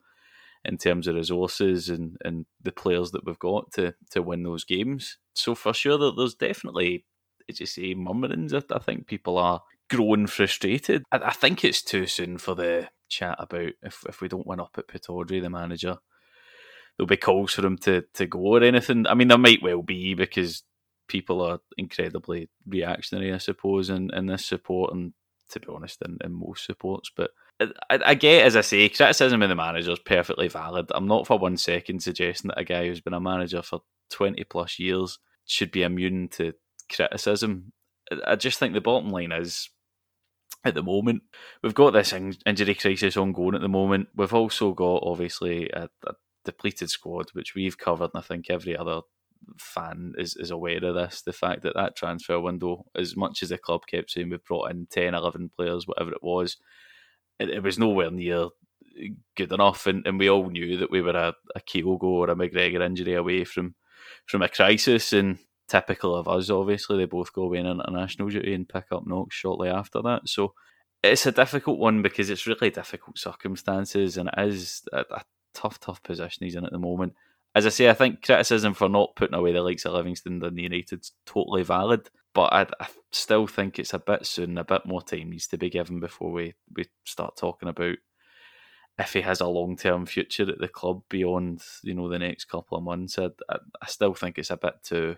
in 0.64 0.76
terms 0.76 1.06
of 1.06 1.14
resources 1.14 1.88
and, 1.88 2.16
and 2.24 2.44
the 2.62 2.72
players 2.72 3.10
that 3.12 3.24
we've 3.24 3.38
got 3.38 3.72
to, 3.72 3.94
to 4.10 4.22
win 4.22 4.42
those 4.42 4.64
games. 4.64 5.18
So 5.34 5.54
for 5.54 5.72
sure, 5.72 6.12
there's 6.12 6.34
definitely, 6.34 7.04
as 7.48 7.60
you 7.60 7.66
say, 7.66 7.94
murmurings. 7.94 8.52
I, 8.52 8.62
I 8.70 8.78
think 8.78 9.06
people 9.06 9.38
are 9.38 9.62
growing 9.88 10.26
frustrated. 10.26 11.04
I, 11.10 11.18
I, 11.18 11.32
think 11.32 11.64
it's 11.64 11.80
too 11.80 12.06
soon 12.06 12.38
for 12.38 12.54
the 12.54 12.88
chat 13.08 13.36
about 13.38 13.72
if, 13.82 14.04
if 14.08 14.20
we 14.20 14.28
don't 14.28 14.46
win 14.46 14.60
up 14.60 14.76
at 14.78 14.88
Pittodrie, 14.88 15.42
the 15.42 15.50
manager. 15.50 15.96
There'll 16.96 17.06
be 17.06 17.16
calls 17.16 17.54
for 17.54 17.64
him 17.64 17.78
to, 17.78 18.04
to 18.14 18.26
go 18.26 18.40
or 18.40 18.62
anything. 18.62 19.06
I 19.06 19.14
mean, 19.14 19.28
there 19.28 19.38
might 19.38 19.62
well 19.62 19.82
be 19.82 20.14
because 20.14 20.64
people 21.06 21.40
are 21.40 21.60
incredibly 21.76 22.48
reactionary, 22.66 23.32
I 23.32 23.38
suppose, 23.38 23.90
in, 23.90 24.12
in 24.14 24.26
this 24.26 24.44
support, 24.44 24.92
and 24.92 25.12
to 25.50 25.60
be 25.60 25.66
honest, 25.72 26.02
in, 26.02 26.18
in 26.24 26.32
most 26.32 26.66
supports. 26.66 27.10
But 27.14 27.30
I, 27.60 27.68
I, 27.90 28.14
get, 28.14 28.44
as 28.44 28.56
I 28.56 28.60
say, 28.60 28.88
criticism 28.88 29.42
of 29.42 29.48
the 29.48 29.54
manager 29.54 29.92
is 29.92 29.98
perfectly 29.98 30.48
valid. 30.48 30.86
I'm 30.94 31.08
not 31.08 31.26
for 31.26 31.38
one 31.38 31.56
second 31.56 32.02
suggesting 32.02 32.48
that 32.48 32.60
a 32.60 32.64
guy 32.64 32.86
who's 32.86 33.00
been 33.00 33.14
a 33.14 33.20
manager 33.20 33.62
for 33.62 33.80
20 34.10 34.44
plus 34.44 34.78
years 34.78 35.18
should 35.46 35.70
be 35.70 35.82
immune 35.82 36.28
to 36.28 36.52
criticism. 36.92 37.72
I 38.26 38.36
just 38.36 38.58
think 38.58 38.74
the 38.74 38.80
bottom 38.80 39.10
line 39.10 39.32
is 39.32 39.70
at 40.68 40.74
the 40.74 40.82
moment. 40.82 41.22
We've 41.62 41.74
got 41.74 41.92
this 41.92 42.12
injury 42.12 42.74
crisis 42.74 43.16
ongoing 43.16 43.54
at 43.54 43.60
the 43.60 43.68
moment. 43.68 44.08
We've 44.14 44.34
also 44.34 44.72
got 44.72 45.02
obviously 45.02 45.68
a, 45.70 45.88
a, 46.06 46.14
depleted 46.44 46.88
squad, 46.88 47.26
which 47.32 47.54
we've 47.54 47.76
covered, 47.76 48.10
and 48.14 48.22
I 48.22 48.26
think 48.26 48.48
every 48.48 48.76
other 48.76 49.00
fan 49.58 50.14
is, 50.16 50.34
is 50.36 50.50
aware 50.50 50.82
of 50.84 50.94
this. 50.94 51.22
The 51.22 51.32
fact 51.32 51.62
that 51.62 51.74
that 51.74 51.96
transfer 51.96 52.40
window, 52.40 52.86
as 52.94 53.16
much 53.16 53.42
as 53.42 53.50
the 53.50 53.58
club 53.58 53.82
kept 53.86 54.10
saying 54.10 54.30
we've 54.30 54.44
brought 54.44 54.70
in 54.70 54.86
10, 54.90 55.14
11 55.14 55.50
players, 55.56 55.86
whatever 55.86 56.12
it 56.12 56.22
was, 56.22 56.56
it, 57.38 57.50
it 57.50 57.62
was 57.62 57.78
nowhere 57.78 58.10
near 58.10 58.48
good 59.36 59.52
enough. 59.52 59.86
And, 59.86 60.06
and 60.06 60.18
we 60.18 60.28
all 60.28 60.50
knew 60.50 60.76
that 60.78 60.90
we 60.90 61.02
were 61.02 61.16
a, 61.16 61.34
a 61.54 61.60
Kyogo 61.60 62.04
or 62.04 62.30
a 62.30 62.34
McGregor 62.34 62.84
injury 62.84 63.14
away 63.14 63.44
from 63.44 63.74
from 64.26 64.42
a 64.42 64.48
crisis. 64.48 65.12
And 65.12 65.38
typical 65.68 66.14
of 66.14 66.28
us, 66.28 66.50
obviously, 66.50 66.98
they 66.98 67.04
both 67.04 67.32
go 67.32 67.42
away 67.42 67.60
on 67.60 67.66
international 67.66 68.28
duty 68.28 68.54
and 68.54 68.68
pick 68.68 68.86
up 68.90 69.06
knocks 69.06 69.36
shortly 69.36 69.68
after 69.68 70.02
that. 70.02 70.28
So 70.28 70.54
it's 71.02 71.26
a 71.26 71.32
difficult 71.32 71.78
one 71.78 72.02
because 72.02 72.30
it's 72.30 72.46
really 72.46 72.70
difficult 72.70 73.18
circumstances 73.18 74.16
and 74.16 74.28
it 74.36 74.48
is 74.48 74.82
a, 74.92 75.04
a 75.10 75.24
tough, 75.54 75.78
tough 75.78 76.02
position 76.02 76.44
he's 76.44 76.56
in 76.56 76.64
at 76.64 76.72
the 76.72 76.78
moment 76.78 77.14
as 77.54 77.66
I 77.66 77.70
say, 77.70 77.88
I 77.88 77.94
think 77.94 78.22
criticism 78.22 78.74
for 78.74 78.88
not 78.88 79.16
putting 79.16 79.34
away 79.34 79.52
the 79.52 79.62
likes 79.62 79.84
of 79.84 79.92
Livingston 79.92 80.42
and 80.44 80.56
the 80.56 80.62
United's 80.62 81.12
totally 81.26 81.62
valid. 81.62 82.08
But 82.34 82.52
I, 82.52 82.62
I, 82.80 82.86
still 83.10 83.46
think 83.46 83.78
it's 83.78 83.94
a 83.94 83.98
bit 83.98 84.26
soon, 84.26 84.58
a 84.58 84.64
bit 84.64 84.84
more 84.84 85.02
time 85.02 85.30
needs 85.30 85.48
to 85.48 85.58
be 85.58 85.70
given 85.70 85.98
before 85.98 86.30
we, 86.30 86.54
we 86.76 86.84
start 87.04 87.36
talking 87.36 87.68
about 87.68 87.96
if 88.98 89.12
he 89.12 89.22
has 89.22 89.40
a 89.40 89.46
long 89.46 89.76
term 89.76 90.06
future 90.06 90.48
at 90.48 90.58
the 90.58 90.68
club 90.68 91.02
beyond 91.08 91.62
you 91.82 91.94
know 91.94 92.08
the 92.08 92.18
next 92.18 92.44
couple 92.44 92.76
of 92.76 92.84
months. 92.84 93.18
I, 93.18 93.30
I, 93.48 93.56
I 93.82 93.86
still 93.86 94.14
think 94.14 94.38
it's 94.38 94.50
a 94.50 94.56
bit 94.56 94.74
too 94.84 95.16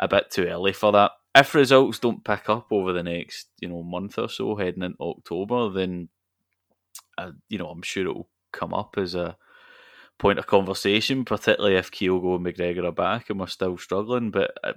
a 0.00 0.08
bit 0.08 0.30
too 0.30 0.46
early 0.46 0.72
for 0.72 0.90
that. 0.92 1.12
If 1.34 1.54
results 1.54 2.00
don't 2.00 2.24
pick 2.24 2.48
up 2.48 2.68
over 2.72 2.92
the 2.92 3.04
next 3.04 3.48
you 3.60 3.68
know 3.68 3.84
month 3.84 4.18
or 4.18 4.28
so 4.28 4.56
heading 4.56 4.82
into 4.82 5.00
October, 5.00 5.70
then 5.70 6.08
uh, 7.16 7.32
you 7.48 7.58
know 7.58 7.68
I'm 7.68 7.82
sure 7.82 8.02
it'll 8.02 8.28
come 8.52 8.74
up 8.74 8.96
as 8.98 9.14
a 9.14 9.36
point 10.18 10.38
of 10.38 10.46
conversation, 10.46 11.24
particularly 11.24 11.76
if 11.76 11.90
Kyogo 11.90 12.36
and 12.36 12.44
McGregor 12.44 12.84
are 12.84 12.92
back 12.92 13.30
and 13.30 13.38
we're 13.38 13.46
still 13.46 13.78
struggling. 13.78 14.30
But 14.30 14.52
at, 14.64 14.76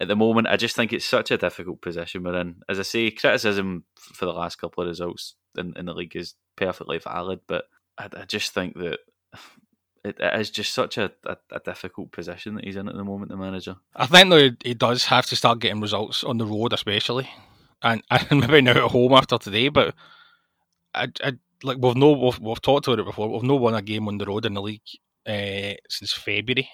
at, 0.00 0.08
the 0.08 0.16
moment, 0.16 0.48
I 0.48 0.56
just 0.56 0.76
think 0.76 0.92
it's 0.92 1.04
such 1.04 1.30
a 1.30 1.38
difficult 1.38 1.80
position 1.80 2.22
we're 2.22 2.40
in. 2.40 2.60
As 2.68 2.78
I 2.78 2.82
say, 2.82 3.10
criticism 3.10 3.84
for 3.96 4.26
the 4.26 4.32
last 4.32 4.56
couple 4.56 4.82
of 4.82 4.88
results 4.88 5.34
in, 5.56 5.72
in 5.76 5.86
the 5.86 5.94
league 5.94 6.14
is 6.14 6.34
perfectly 6.56 6.98
valid, 6.98 7.40
but 7.46 7.64
I, 7.98 8.08
I 8.16 8.24
just 8.26 8.52
think 8.52 8.74
that 8.78 8.98
it, 10.04 10.16
it 10.18 10.40
is 10.40 10.50
just 10.50 10.72
such 10.72 10.98
a, 10.98 11.12
a, 11.24 11.36
a, 11.52 11.60
difficult 11.60 12.12
position 12.12 12.54
that 12.54 12.64
he's 12.64 12.76
in 12.76 12.88
at 12.88 12.94
the 12.94 13.04
moment, 13.04 13.30
the 13.30 13.36
manager. 13.36 13.76
I 13.96 14.06
think 14.06 14.30
though 14.30 14.50
he 14.62 14.74
does 14.74 15.04
have 15.06 15.26
to 15.26 15.36
start 15.36 15.60
getting 15.60 15.80
results 15.80 16.24
on 16.24 16.38
the 16.38 16.46
road, 16.46 16.72
especially, 16.72 17.28
and, 17.82 18.02
and 18.10 18.40
maybe 18.40 18.62
now 18.62 18.86
at 18.86 18.90
home 18.90 19.12
after 19.12 19.38
today. 19.38 19.68
But 19.68 19.94
I, 20.94 21.08
I 21.22 21.32
like 21.62 21.78
we've 21.78 21.96
no 21.96 22.12
we've, 22.12 22.38
we've 22.40 22.62
talked 22.62 22.86
about 22.86 23.00
it 23.00 23.06
before. 23.06 23.28
We've 23.28 23.42
no 23.42 23.56
won 23.56 23.74
a 23.74 23.82
game 23.82 24.08
on 24.08 24.18
the 24.18 24.26
road 24.26 24.46
in 24.46 24.54
the 24.54 24.62
league 24.62 24.80
uh, 25.26 25.74
since 25.88 26.12
February, 26.12 26.68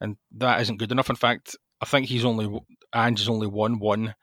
and 0.00 0.16
that 0.36 0.60
isn't 0.62 0.78
good 0.78 0.92
enough. 0.92 1.10
In 1.10 1.16
fact, 1.16 1.56
I 1.80 1.86
think 1.86 2.06
he's 2.06 2.24
only 2.24 2.60
Ange's 2.92 3.28
only 3.28 3.46
won 3.46 3.78
one 3.78 4.14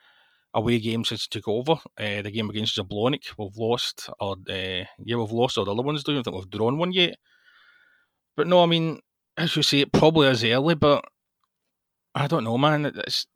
away 0.53 0.79
game 0.79 1.03
since 1.03 1.23
he 1.23 1.27
took 1.29 1.47
over. 1.47 1.73
Uh, 1.97 2.21
the 2.21 2.31
game 2.31 2.49
against 2.49 2.77
Jablonec, 2.77 3.33
we've 3.37 3.57
lost, 3.57 4.09
or 4.19 4.35
uh, 4.49 4.85
yeah, 5.03 5.15
we've 5.15 5.31
lost 5.31 5.57
all 5.57 5.65
the 5.65 5.73
other 5.73 5.83
ones. 5.83 6.03
Don't 6.03 6.23
think 6.23 6.35
we've 6.35 6.49
drawn 6.49 6.77
one 6.77 6.91
yet. 6.91 7.17
But 8.35 8.47
no, 8.47 8.63
I 8.63 8.65
mean, 8.65 8.99
as 9.37 9.55
you 9.55 9.63
say, 9.63 9.79
it 9.79 9.91
probably 9.91 10.27
is 10.27 10.43
early, 10.43 10.75
but 10.75 11.05
I 12.15 12.27
don't 12.27 12.43
know, 12.43 12.57
man. 12.57 12.85
It's, 12.85 13.27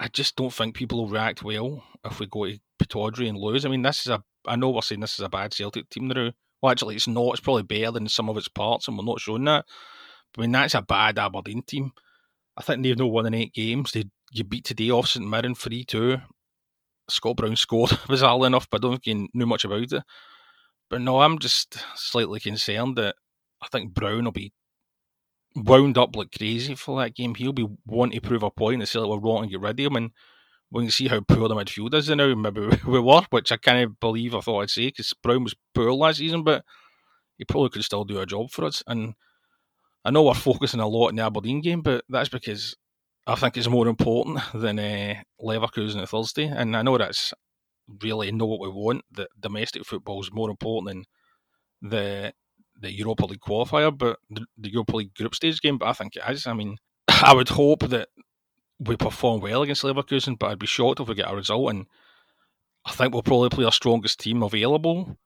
I 0.00 0.08
just 0.08 0.36
don't 0.36 0.52
think 0.52 0.74
people 0.74 0.98
will 0.98 1.08
react 1.08 1.42
well 1.42 1.82
if 2.04 2.20
we 2.20 2.26
go 2.26 2.46
to 2.46 2.58
Pittodrie 2.82 3.28
and 3.28 3.38
lose. 3.38 3.64
I 3.64 3.68
mean, 3.68 3.82
this 3.82 4.00
is 4.00 4.08
a. 4.08 4.22
I 4.46 4.56
know 4.56 4.70
we're 4.70 4.82
saying 4.82 5.00
this 5.00 5.14
is 5.14 5.24
a 5.24 5.28
bad 5.28 5.54
Celtic 5.54 5.88
team 5.88 6.08
now. 6.08 6.30
Well, 6.60 6.72
actually, 6.72 6.96
it's 6.96 7.08
not. 7.08 7.32
It's 7.32 7.40
probably 7.40 7.62
better 7.62 7.92
than 7.92 8.08
some 8.08 8.28
of 8.28 8.36
its 8.36 8.48
parts, 8.48 8.88
and 8.88 8.98
we're 8.98 9.04
not 9.04 9.20
showing 9.20 9.44
that. 9.44 9.64
But, 10.32 10.42
I 10.42 10.44
mean, 10.44 10.52
that's 10.52 10.74
a 10.74 10.82
bad 10.82 11.18
Aberdeen 11.18 11.62
team. 11.62 11.92
I 12.56 12.62
think 12.62 12.82
they've 12.82 12.98
no 12.98 13.06
won 13.06 13.26
in 13.26 13.34
eight 13.34 13.54
games. 13.54 13.92
They 13.92 14.04
you 14.32 14.44
beat 14.44 14.64
today 14.64 14.90
off 14.90 15.08
St 15.08 15.26
Mirren 15.26 15.54
three 15.54 15.84
two. 15.84 16.18
Scott 17.08 17.36
Brown 17.36 17.56
scored 17.56 17.90
bizarrely 17.90 18.46
enough, 18.46 18.68
but 18.70 18.80
I 18.80 18.82
don't 18.82 19.04
think 19.04 19.04
he 19.04 19.28
knew 19.34 19.46
much 19.46 19.64
about 19.64 19.92
it. 19.92 20.02
But 20.90 21.00
no, 21.00 21.20
I'm 21.20 21.38
just 21.38 21.78
slightly 21.96 22.40
concerned 22.40 22.96
that 22.96 23.16
I 23.64 23.68
think 23.68 23.94
Brown 23.94 24.24
will 24.24 24.32
be 24.32 24.52
wound 25.56 25.96
up 25.96 26.16
like 26.16 26.32
crazy 26.36 26.74
for 26.74 27.00
that 27.00 27.14
game. 27.14 27.34
He'll 27.34 27.52
be 27.52 27.68
wanting 27.86 28.20
to 28.20 28.26
prove 28.26 28.42
a 28.42 28.50
point 28.50 28.80
and 28.80 28.88
say 28.88 28.98
like, 28.98 29.08
we're 29.08 29.18
wrong 29.18 29.48
get 29.48 29.60
rid 29.60 29.80
of 29.80 29.86
him. 29.86 29.96
And 29.96 30.10
we 30.70 30.82
can 30.82 30.90
see 30.90 31.08
how 31.08 31.20
poor 31.20 31.48
the 31.48 31.54
midfield 31.54 31.94
is 31.94 32.10
now. 32.10 32.34
Maybe 32.34 32.68
we 32.86 33.00
were, 33.00 33.22
which 33.30 33.52
I 33.52 33.56
can't 33.56 33.98
believe 34.00 34.34
I 34.34 34.40
thought 34.40 34.62
I'd 34.62 34.70
say 34.70 34.86
because 34.86 35.12
Brown 35.22 35.44
was 35.44 35.54
poor 35.74 35.92
last 35.92 36.18
season, 36.18 36.42
but 36.42 36.64
he 37.38 37.44
probably 37.44 37.70
could 37.70 37.84
still 37.84 38.04
do 38.04 38.20
a 38.20 38.26
job 38.26 38.50
for 38.50 38.64
us. 38.64 38.82
And 38.86 39.14
I 40.04 40.10
know 40.10 40.24
we're 40.24 40.34
focusing 40.34 40.80
a 40.80 40.88
lot 40.88 41.08
in 41.08 41.16
the 41.16 41.22
Aberdeen 41.22 41.60
game, 41.60 41.82
but 41.82 42.04
that's 42.08 42.28
because 42.28 42.76
I 43.26 43.34
think 43.36 43.56
it's 43.56 43.68
more 43.68 43.88
important 43.88 44.40
than 44.52 44.78
uh, 44.78 45.14
Leverkusen 45.40 46.00
on 46.00 46.06
Thursday. 46.06 46.46
And 46.46 46.76
I 46.76 46.82
know 46.82 46.98
that's 46.98 47.32
really 48.02 48.30
not 48.32 48.48
what 48.48 48.60
we 48.60 48.68
want. 48.68 49.02
That 49.12 49.28
domestic 49.38 49.84
football 49.86 50.20
is 50.20 50.32
more 50.32 50.50
important 50.50 51.06
than 51.82 51.90
the 51.90 52.32
the 52.84 52.92
Europa 52.92 53.26
League 53.26 53.40
qualifier, 53.40 53.96
but 53.96 54.18
the, 54.30 54.44
the 54.58 54.70
Europa 54.70 54.96
League 54.96 55.14
group 55.14 55.34
stage 55.34 55.60
game. 55.60 55.78
But 55.78 55.88
I 55.88 55.92
think 55.92 56.16
it 56.16 56.22
is. 56.28 56.46
I 56.46 56.52
mean, 56.52 56.76
I 57.08 57.34
would 57.34 57.48
hope 57.48 57.88
that 57.88 58.08
we 58.78 58.96
perform 58.96 59.40
well 59.40 59.62
against 59.62 59.82
Leverkusen, 59.82 60.38
but 60.38 60.50
I'd 60.50 60.58
be 60.58 60.66
shocked 60.66 61.00
if 61.00 61.08
we 61.08 61.14
get 61.14 61.30
a 61.30 61.34
result. 61.34 61.70
And 61.70 61.86
I 62.84 62.92
think 62.92 63.12
we'll 63.12 63.22
probably 63.22 63.48
play 63.48 63.64
our 63.64 63.72
strongest 63.72 64.20
team 64.20 64.42
available. 64.42 65.16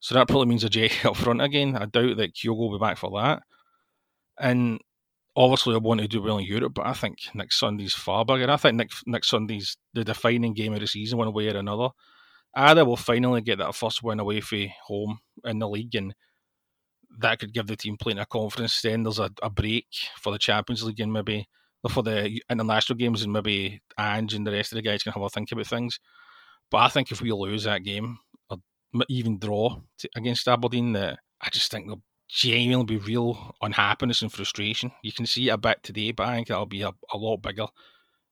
So 0.00 0.14
that 0.14 0.28
probably 0.28 0.46
means 0.46 0.64
a 0.64 0.68
J 0.68 0.90
up 1.04 1.16
front 1.16 1.42
again. 1.42 1.76
I 1.76 1.86
doubt 1.86 2.16
that 2.16 2.34
Kyogo 2.34 2.56
will 2.56 2.78
be 2.78 2.84
back 2.84 2.98
for 2.98 3.10
that. 3.20 3.42
And 4.38 4.80
obviously, 5.34 5.74
I 5.74 5.78
want 5.78 6.00
to 6.00 6.08
do 6.08 6.22
well 6.22 6.38
in 6.38 6.46
Europe, 6.46 6.74
but 6.74 6.86
I 6.86 6.92
think 6.92 7.18
next 7.34 7.58
Sunday's 7.58 7.94
far 7.94 8.24
bigger. 8.24 8.50
I 8.50 8.56
think 8.56 8.76
next 8.76 9.02
next 9.06 9.28
Sunday's 9.28 9.76
the 9.94 10.04
defining 10.04 10.54
game 10.54 10.74
of 10.74 10.80
the 10.80 10.86
season, 10.86 11.18
one 11.18 11.32
way 11.32 11.48
or 11.48 11.56
another. 11.56 11.88
Either 12.54 12.84
we'll 12.84 12.96
finally 12.96 13.40
get 13.40 13.58
that 13.58 13.74
first 13.74 14.02
win 14.02 14.20
away 14.20 14.40
from 14.40 14.68
home 14.86 15.18
in 15.44 15.58
the 15.58 15.68
league, 15.68 15.94
and 15.94 16.14
that 17.18 17.38
could 17.38 17.52
give 17.52 17.66
the 17.66 17.76
team 17.76 17.96
plenty 17.96 18.20
of 18.20 18.28
confidence. 18.28 18.80
Then 18.80 19.02
there's 19.02 19.18
a, 19.18 19.30
a 19.42 19.50
break 19.50 19.86
for 20.20 20.32
the 20.32 20.38
Champions 20.38 20.82
League 20.84 21.00
and 21.00 21.12
maybe 21.12 21.48
for 21.90 22.02
the 22.02 22.40
international 22.50 22.96
games, 22.96 23.22
and 23.22 23.32
maybe 23.32 23.80
Ange 23.98 24.34
and 24.34 24.46
the 24.46 24.52
rest 24.52 24.72
of 24.72 24.76
the 24.76 24.82
guys 24.82 25.02
can 25.02 25.12
have 25.12 25.22
a 25.22 25.28
think 25.28 25.52
about 25.52 25.66
things. 25.66 26.00
But 26.70 26.78
I 26.78 26.88
think 26.88 27.10
if 27.10 27.20
we 27.20 27.32
lose 27.32 27.64
that 27.64 27.84
game 27.84 28.18
or 28.50 28.58
even 29.08 29.38
draw 29.38 29.80
against 30.16 30.48
Aberdeen, 30.48 30.96
I 30.96 31.16
just 31.52 31.70
think 31.70 31.86
they'll 31.86 32.02
genuinely 32.28 32.96
be 32.96 32.98
real 32.98 33.54
unhappiness 33.62 34.22
and 34.22 34.32
frustration. 34.32 34.92
You 35.02 35.12
can 35.12 35.24
see 35.24 35.48
it 35.48 35.52
a 35.52 35.58
bit 35.58 35.82
today, 35.82 36.12
but 36.12 36.26
I 36.28 36.34
think 36.36 36.50
it'll 36.50 36.66
be 36.66 36.82
a, 36.82 36.92
a 37.12 37.16
lot 37.16 37.38
bigger 37.38 37.68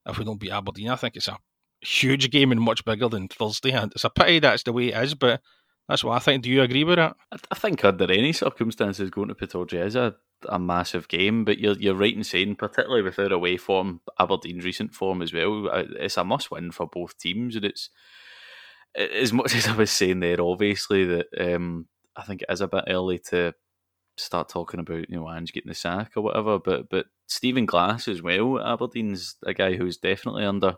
if 0.07 0.19
we 0.19 0.25
don't 0.25 0.41
beat 0.41 0.51
Aberdeen. 0.51 0.91
I 0.91 0.97
think 0.97 1.17
it's 1.17 1.29
a 1.29 1.39
huge 1.81 2.31
game 2.31 2.53
and 2.53 2.61
much 2.61 2.85
bigger 2.85 3.09
than 3.09 3.29
Thursday. 3.29 3.73
And 3.73 3.93
it's 3.93 4.05
a 4.05 4.11
pity 4.11 4.41
that's 4.41 4.65
the 4.65 4.73
way 4.73 4.89
it 4.89 5.03
is, 5.03 5.15
but 5.15 5.41
that's 5.89 6.03
what 6.03 6.17
I 6.17 6.19
think. 6.19 6.43
Do 6.43 6.51
you 6.51 6.63
agree 6.63 6.85
with 6.85 6.97
that? 6.97 7.17
I 7.51 7.55
think 7.55 7.85
under 7.85 8.11
any 8.11 8.33
circumstances, 8.33 9.11
going 9.11 9.29
to 9.29 9.35
Pittodrie 9.35 9.85
is 9.85 9.95
a, 9.95 10.17
a 10.49 10.59
massive 10.59 11.07
game. 11.09 11.45
But 11.45 11.59
you're 11.59 11.77
you're 11.79 11.95
right 11.95 12.15
in 12.15 12.25
saying, 12.25 12.57
particularly 12.57 13.03
with 13.03 13.17
their 13.17 13.33
away 13.33 13.57
form, 13.57 14.01
Aberdeen's 14.19 14.65
recent 14.65 14.95
form 14.95 15.23
as 15.23 15.33
well, 15.33 15.69
it's 15.73 16.17
a 16.17 16.25
must 16.25 16.51
win 16.51 16.73
for 16.73 16.87
both 16.87 17.17
teams. 17.19 17.55
And 17.55 17.65
it's 17.65 17.91
as 18.97 19.33
much 19.33 19.55
as 19.57 19.69
I 19.69 19.77
was 19.77 19.91
saying 19.91 20.21
there, 20.21 20.41
obviously 20.41 21.05
that 21.05 21.27
um, 21.39 21.87
I 22.17 22.23
think 22.23 22.43
it 22.43 22.51
is 22.51 22.61
a 22.61 22.69
bit 22.69 22.85
early 22.89 23.19
to 23.31 23.55
start 24.17 24.49
talking 24.49 24.81
about 24.81 25.09
you 25.11 25.17
know 25.17 25.31
Ange 25.31 25.53
getting 25.53 25.69
the 25.69 25.75
sack 25.75 26.13
or 26.17 26.23
whatever. 26.23 26.59
But 26.59 26.89
but 26.89 27.07
Stephen 27.27 27.67
Glass 27.67 28.09
as 28.09 28.23
well, 28.23 28.59
Aberdeen's 28.59 29.37
a 29.45 29.55
guy 29.55 29.77
who's 29.77 29.99
definitely 29.99 30.45
under 30.45 30.77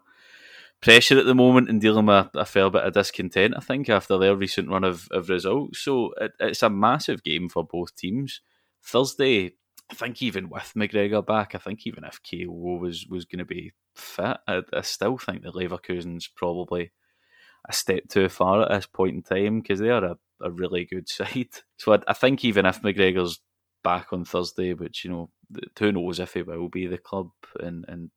pressure 0.81 1.19
at 1.19 1.27
the 1.27 1.35
moment 1.35 1.69
and 1.69 1.81
dealing 1.81 2.07
with 2.07 2.29
a, 2.35 2.45
fair 2.45 2.71
bit 2.71 2.85
of 2.85 2.93
discontent. 2.93 3.55
I 3.57 3.61
think 3.61 3.89
after 3.89 4.19
their 4.19 4.37
recent 4.37 4.69
run 4.69 4.85
of, 4.85 5.09
of 5.11 5.29
results, 5.29 5.81
so 5.81 6.13
it, 6.21 6.33
it's 6.41 6.63
a 6.63 6.71
massive 6.71 7.23
game 7.23 7.49
for 7.49 7.65
both 7.65 7.97
teams. 7.97 8.41
Thursday, 8.83 9.55
I 9.91 9.95
think 9.95 10.23
even 10.23 10.49
with 10.49 10.73
McGregor 10.77 11.25
back, 11.25 11.55
I 11.55 11.59
think 11.59 11.87
even 11.87 12.05
if 12.05 12.21
KO 12.23 12.51
was 12.51 13.07
was 13.09 13.25
going 13.25 13.41
to 13.41 13.45
be 13.45 13.73
fit, 13.95 14.39
I, 14.47 14.63
I 14.73 14.83
still 14.83 15.19
think 15.19 15.43
that 15.43 15.55
Leverkusen's 15.55 16.29
probably 16.29 16.93
a 17.69 17.73
step 17.73 18.09
too 18.09 18.29
far 18.29 18.63
at 18.63 18.71
this 18.71 18.87
point 18.87 19.17
in 19.17 19.23
time 19.23 19.61
because 19.61 19.81
they 19.81 19.91
are 19.91 20.05
a 20.05 20.19
a 20.41 20.51
really 20.51 20.85
good 20.85 21.09
side. 21.09 21.49
So 21.79 21.95
I, 21.95 21.99
I, 22.09 22.13
think 22.13 22.45
even 22.45 22.67
if 22.67 22.83
McGregor's 22.83 23.41
back 23.83 24.13
on 24.13 24.25
Thursday, 24.25 24.75
which 24.75 25.05
you 25.05 25.11
know, 25.11 25.31
who 25.79 25.93
knows 25.93 26.21
if 26.21 26.35
he 26.35 26.43
will 26.43 26.69
be 26.69 26.87
the 26.87 26.99
club, 26.99 27.31
and 27.61 27.85
and 27.89 28.11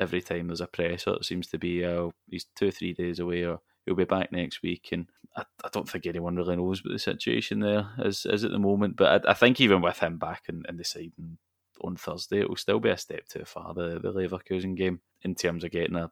every 0.00 0.22
time 0.22 0.48
there's 0.48 0.60
a 0.60 0.66
presser, 0.66 1.14
it 1.14 1.24
seems 1.24 1.46
to 1.48 1.58
be 1.58 1.84
uh, 1.84 2.08
he's 2.30 2.46
two 2.56 2.68
or 2.68 2.70
three 2.70 2.92
days 2.92 3.18
away, 3.18 3.44
or 3.44 3.60
he'll 3.84 3.94
be 3.94 4.04
back 4.04 4.32
next 4.32 4.62
week, 4.62 4.88
and 4.92 5.06
I, 5.36 5.44
I 5.64 5.68
don't 5.72 5.88
think 5.88 6.06
anyone 6.06 6.36
really 6.36 6.56
knows 6.56 6.84
what 6.84 6.92
the 6.92 6.98
situation 6.98 7.60
there 7.60 7.90
is 7.98 8.26
is 8.26 8.44
at 8.44 8.50
the 8.50 8.58
moment. 8.58 8.96
But 8.96 9.26
I, 9.26 9.30
I 9.30 9.34
think 9.34 9.60
even 9.60 9.80
with 9.80 9.98
him 9.98 10.18
back 10.18 10.44
and, 10.48 10.64
and 10.68 10.78
deciding 10.78 11.38
on 11.82 11.96
Thursday, 11.96 12.40
it 12.40 12.48
will 12.48 12.56
still 12.56 12.80
be 12.80 12.90
a 12.90 12.98
step 12.98 13.28
too 13.28 13.44
far 13.44 13.74
the 13.74 14.00
the 14.00 14.12
Leverkusen 14.12 14.76
game 14.76 15.00
in 15.22 15.34
terms 15.34 15.64
of 15.64 15.70
getting 15.70 15.96
a 15.96 16.10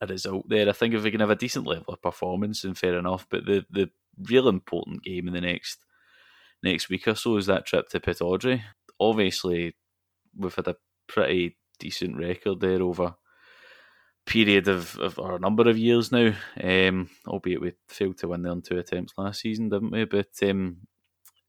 a 0.00 0.06
result 0.06 0.48
there. 0.48 0.68
I 0.68 0.72
think 0.72 0.94
if 0.94 1.02
we 1.02 1.10
can 1.10 1.20
have 1.20 1.30
a 1.30 1.36
decent 1.36 1.66
level 1.66 1.92
of 1.92 2.02
performance, 2.02 2.64
and 2.64 2.76
fair 2.76 2.98
enough. 2.98 3.26
But 3.30 3.44
the 3.46 3.64
the 3.70 3.90
real 4.28 4.48
important 4.48 5.02
game 5.02 5.26
in 5.26 5.34
the 5.34 5.40
next 5.40 5.78
next 6.62 6.88
week 6.88 7.08
or 7.08 7.14
so 7.14 7.36
is 7.36 7.46
that 7.46 7.66
trip 7.66 7.88
to 7.90 8.00
Pittodrie. 8.00 8.62
Obviously, 9.00 9.74
we've 10.36 10.54
had 10.54 10.68
a 10.68 10.76
pretty 11.08 11.56
decent 11.82 12.16
record 12.16 12.60
there 12.60 12.82
over 12.82 13.14
period 14.24 14.68
of, 14.68 14.96
of 14.98 15.18
or 15.18 15.36
a 15.36 15.40
number 15.40 15.68
of 15.68 15.78
years 15.78 16.12
now. 16.12 16.32
Um, 16.62 17.10
albeit 17.26 17.60
we 17.60 17.72
failed 17.88 18.18
to 18.18 18.28
win 18.28 18.42
there 18.42 18.52
on 18.52 18.62
two 18.62 18.78
attempts 18.78 19.14
last 19.16 19.40
season, 19.40 19.68
didn't 19.68 19.90
we? 19.90 20.04
But 20.04 20.30
um, 20.42 20.78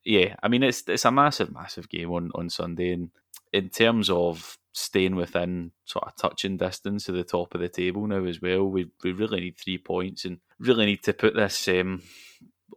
yeah, 0.03 0.35
I 0.41 0.47
mean 0.47 0.63
it's 0.63 0.83
it's 0.87 1.05
a 1.05 1.11
massive, 1.11 1.53
massive 1.53 1.89
game 1.89 2.11
on, 2.11 2.31
on 2.35 2.49
Sunday, 2.49 2.93
and 2.93 3.09
in 3.51 3.69
terms 3.69 4.09
of 4.09 4.57
staying 4.73 5.15
within 5.15 5.71
sort 5.85 6.05
of 6.05 6.15
touching 6.15 6.57
distance 6.57 7.07
of 7.07 7.15
the 7.15 7.23
top 7.23 7.53
of 7.53 7.61
the 7.61 7.69
table 7.69 8.07
now 8.07 8.25
as 8.25 8.41
well, 8.41 8.65
we 8.65 8.87
we 9.03 9.11
really 9.11 9.39
need 9.39 9.57
three 9.57 9.77
points 9.77 10.25
and 10.25 10.39
really 10.59 10.85
need 10.85 11.03
to 11.03 11.13
put 11.13 11.35
this 11.35 11.67
um, 11.67 12.01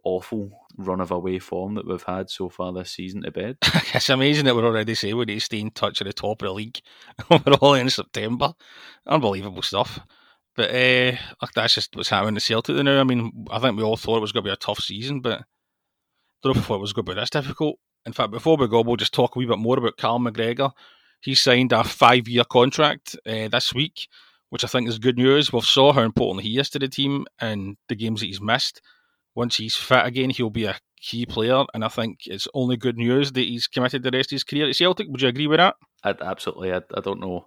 awful 0.03 0.67
run 0.77 1.01
of 1.01 1.11
away 1.11 1.39
form 1.39 1.75
that 1.75 1.87
we've 1.87 2.03
had 2.03 2.29
so 2.29 2.49
far 2.49 2.71
this 2.71 2.91
season 2.91 3.23
to 3.23 3.31
bed. 3.31 3.57
it's 3.93 4.09
amazing 4.09 4.45
that 4.45 4.55
we're 4.55 4.65
already 4.65 4.95
saying 4.95 5.17
we 5.17 5.25
need 5.25 5.35
to 5.35 5.39
stay 5.41 5.59
in 5.59 5.71
touch 5.71 6.01
at 6.01 6.07
the 6.07 6.13
top 6.13 6.41
of 6.41 6.47
the 6.47 6.53
league. 6.53 6.79
we're 7.29 7.53
all 7.61 7.73
in 7.73 7.89
September. 7.89 8.53
Unbelievable 9.05 9.61
stuff. 9.61 9.99
But 10.55 10.71
uh, 10.71 11.17
that's 11.53 11.75
just 11.75 11.95
what's 11.95 12.09
happening 12.09 12.35
to 12.35 12.41
Celtic 12.41 12.75
now. 12.77 12.99
I 12.99 13.03
mean, 13.03 13.45
I 13.51 13.59
think 13.59 13.77
we 13.77 13.83
all 13.83 13.97
thought 13.97 14.17
it 14.17 14.21
was 14.21 14.31
going 14.31 14.43
to 14.43 14.49
be 14.49 14.53
a 14.53 14.57
tough 14.57 14.79
season, 14.79 15.21
but 15.21 15.41
I 15.41 15.43
don't 16.43 16.55
know 16.55 16.61
if 16.61 16.69
it 16.69 16.77
was 16.77 16.93
going 16.93 17.05
to 17.05 17.13
be 17.13 17.19
this 17.19 17.29
difficult. 17.29 17.77
In 18.05 18.13
fact, 18.13 18.31
before 18.31 18.57
we 18.57 18.67
go, 18.67 18.81
we'll 18.81 18.95
just 18.95 19.13
talk 19.13 19.35
a 19.35 19.39
wee 19.39 19.45
bit 19.45 19.59
more 19.59 19.77
about 19.77 19.97
Carl 19.97 20.19
McGregor. 20.19 20.71
He 21.21 21.35
signed 21.35 21.73
a 21.73 21.83
five-year 21.83 22.45
contract 22.45 23.15
uh, 23.25 23.49
this 23.49 23.73
week, 23.73 24.07
which 24.49 24.63
I 24.63 24.67
think 24.67 24.87
is 24.87 24.97
good 24.97 25.17
news. 25.17 25.53
We've 25.53 25.63
saw 25.63 25.93
how 25.93 26.01
important 26.01 26.45
he 26.45 26.57
is 26.57 26.69
to 26.71 26.79
the 26.79 26.87
team 26.87 27.25
and 27.39 27.77
the 27.89 27.95
games 27.95 28.21
that 28.21 28.27
he's 28.27 28.41
missed 28.41 28.81
once 29.37 29.57
he's 29.57 29.75
fit 29.75 30.03
again, 30.03 30.31
he'll 30.31 30.49
be 30.49 30.65
a 30.65 30.75
key 30.99 31.27
player, 31.27 31.63
and 31.75 31.85
I 31.85 31.89
think 31.89 32.21
it's 32.25 32.47
only 32.55 32.75
good 32.75 32.97
news 32.97 33.31
that 33.33 33.41
he's 33.41 33.67
committed 33.67 34.01
the 34.01 34.09
rest 34.09 34.31
of 34.31 34.37
his 34.37 34.43
career 34.43 34.67
at 34.67 34.75
Celtic. 34.75 35.07
Would 35.07 35.21
you 35.21 35.27
agree 35.27 35.45
with 35.45 35.59
that? 35.59 35.75
I'd, 36.03 36.19
absolutely. 36.21 36.73
I, 36.73 36.77
I 36.95 37.01
don't 37.01 37.19
know. 37.19 37.45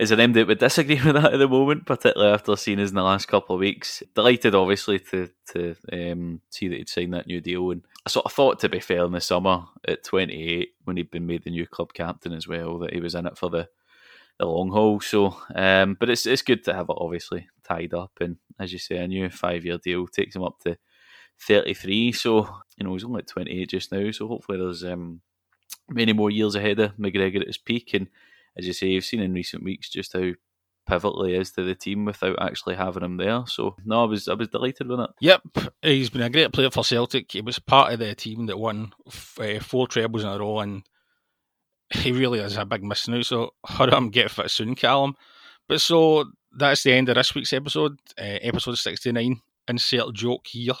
Is 0.00 0.08
there 0.08 0.18
anybody 0.18 0.40
that 0.40 0.48
would 0.48 0.58
disagree 0.58 1.00
with 1.04 1.14
that 1.14 1.34
at 1.34 1.38
the 1.38 1.46
moment, 1.46 1.86
particularly 1.86 2.34
after 2.34 2.56
seeing 2.56 2.80
us 2.80 2.88
in 2.88 2.96
the 2.96 3.04
last 3.04 3.26
couple 3.26 3.54
of 3.54 3.60
weeks? 3.60 4.02
Delighted, 4.16 4.56
obviously, 4.56 4.98
to 4.98 5.30
to 5.52 5.76
um, 5.92 6.40
see 6.50 6.66
that 6.66 6.78
he'd 6.78 6.88
signed 6.88 7.14
that 7.14 7.28
new 7.28 7.40
deal. 7.40 7.70
And 7.70 7.82
I 8.04 8.10
sort 8.10 8.26
of 8.26 8.32
thought, 8.32 8.58
to 8.60 8.68
be 8.68 8.80
fair, 8.80 9.04
in 9.04 9.12
the 9.12 9.20
summer 9.20 9.66
at 9.86 10.02
28, 10.02 10.70
when 10.82 10.96
he'd 10.96 11.12
been 11.12 11.28
made 11.28 11.44
the 11.44 11.50
new 11.50 11.68
club 11.68 11.94
captain 11.94 12.32
as 12.32 12.48
well, 12.48 12.80
that 12.80 12.92
he 12.92 12.98
was 12.98 13.14
in 13.14 13.26
it 13.26 13.38
for 13.38 13.50
the, 13.50 13.68
the 14.40 14.46
long 14.46 14.72
haul. 14.72 14.98
So, 15.00 15.36
um, 15.54 15.96
but 16.00 16.10
it's 16.10 16.26
it's 16.26 16.42
good 16.42 16.64
to 16.64 16.74
have 16.74 16.88
it 16.88 16.96
obviously 16.98 17.46
tied 17.62 17.94
up. 17.94 18.18
And 18.20 18.38
as 18.58 18.72
you 18.72 18.80
say, 18.80 18.96
a 18.96 19.06
new 19.06 19.30
five 19.30 19.64
year 19.64 19.78
deal 19.78 20.08
takes 20.08 20.34
him 20.34 20.42
up 20.42 20.58
to 20.64 20.76
33. 21.40 22.12
So, 22.12 22.48
you 22.76 22.84
know, 22.84 22.92
he's 22.92 23.04
only 23.04 23.22
28 23.22 23.68
just 23.68 23.92
now. 23.92 24.10
So 24.10 24.28
hopefully 24.28 24.58
there's 24.58 24.84
um, 24.84 25.20
many 25.88 26.12
more 26.12 26.30
years 26.30 26.54
ahead 26.54 26.80
of 26.80 26.96
McGregor 26.96 27.40
at 27.40 27.46
his 27.46 27.58
peak. 27.58 27.94
And 27.94 28.08
as 28.56 28.66
you 28.66 28.72
say, 28.72 28.88
you've 28.88 29.04
seen 29.04 29.20
in 29.20 29.34
recent 29.34 29.64
weeks 29.64 29.88
just 29.88 30.12
how 30.12 30.30
pivotal 30.86 31.24
he 31.24 31.34
is 31.34 31.50
to 31.52 31.62
the 31.62 31.74
team 31.74 32.04
without 32.04 32.36
actually 32.40 32.76
having 32.76 33.02
him 33.02 33.16
there. 33.16 33.44
So 33.46 33.76
no, 33.84 34.02
I 34.02 34.06
was 34.06 34.28
I 34.28 34.34
was 34.34 34.48
delighted 34.48 34.88
with 34.88 35.00
it. 35.00 35.10
Yep, 35.20 35.42
he's 35.82 36.10
been 36.10 36.22
a 36.22 36.30
great 36.30 36.52
player 36.52 36.70
for 36.70 36.84
Celtic. 36.84 37.32
He 37.32 37.40
was 37.40 37.58
part 37.58 37.92
of 37.92 37.98
the 37.98 38.14
team 38.14 38.46
that 38.46 38.58
won 38.58 38.92
uh, 39.06 39.60
four 39.60 39.88
trebles 39.88 40.24
in 40.24 40.30
a 40.30 40.38
row, 40.38 40.60
and 40.60 40.82
he 41.90 42.12
really 42.12 42.40
is 42.40 42.56
a 42.56 42.64
big 42.64 42.82
miss 42.82 43.08
now. 43.08 43.22
So 43.22 43.54
hurry 43.66 43.92
up 43.92 43.98
and 43.98 44.12
get 44.12 44.30
fit 44.30 44.50
soon, 44.50 44.74
Callum. 44.74 45.14
But 45.68 45.80
so 45.80 46.24
that's 46.56 46.82
the 46.82 46.92
end 46.92 47.08
of 47.08 47.16
this 47.16 47.34
week's 47.34 47.52
episode, 47.52 47.98
uh, 48.18 48.38
episode 48.42 48.78
sixty 48.78 49.12
nine. 49.12 49.40
Insert 49.66 50.12
joke 50.14 50.46
here 50.46 50.74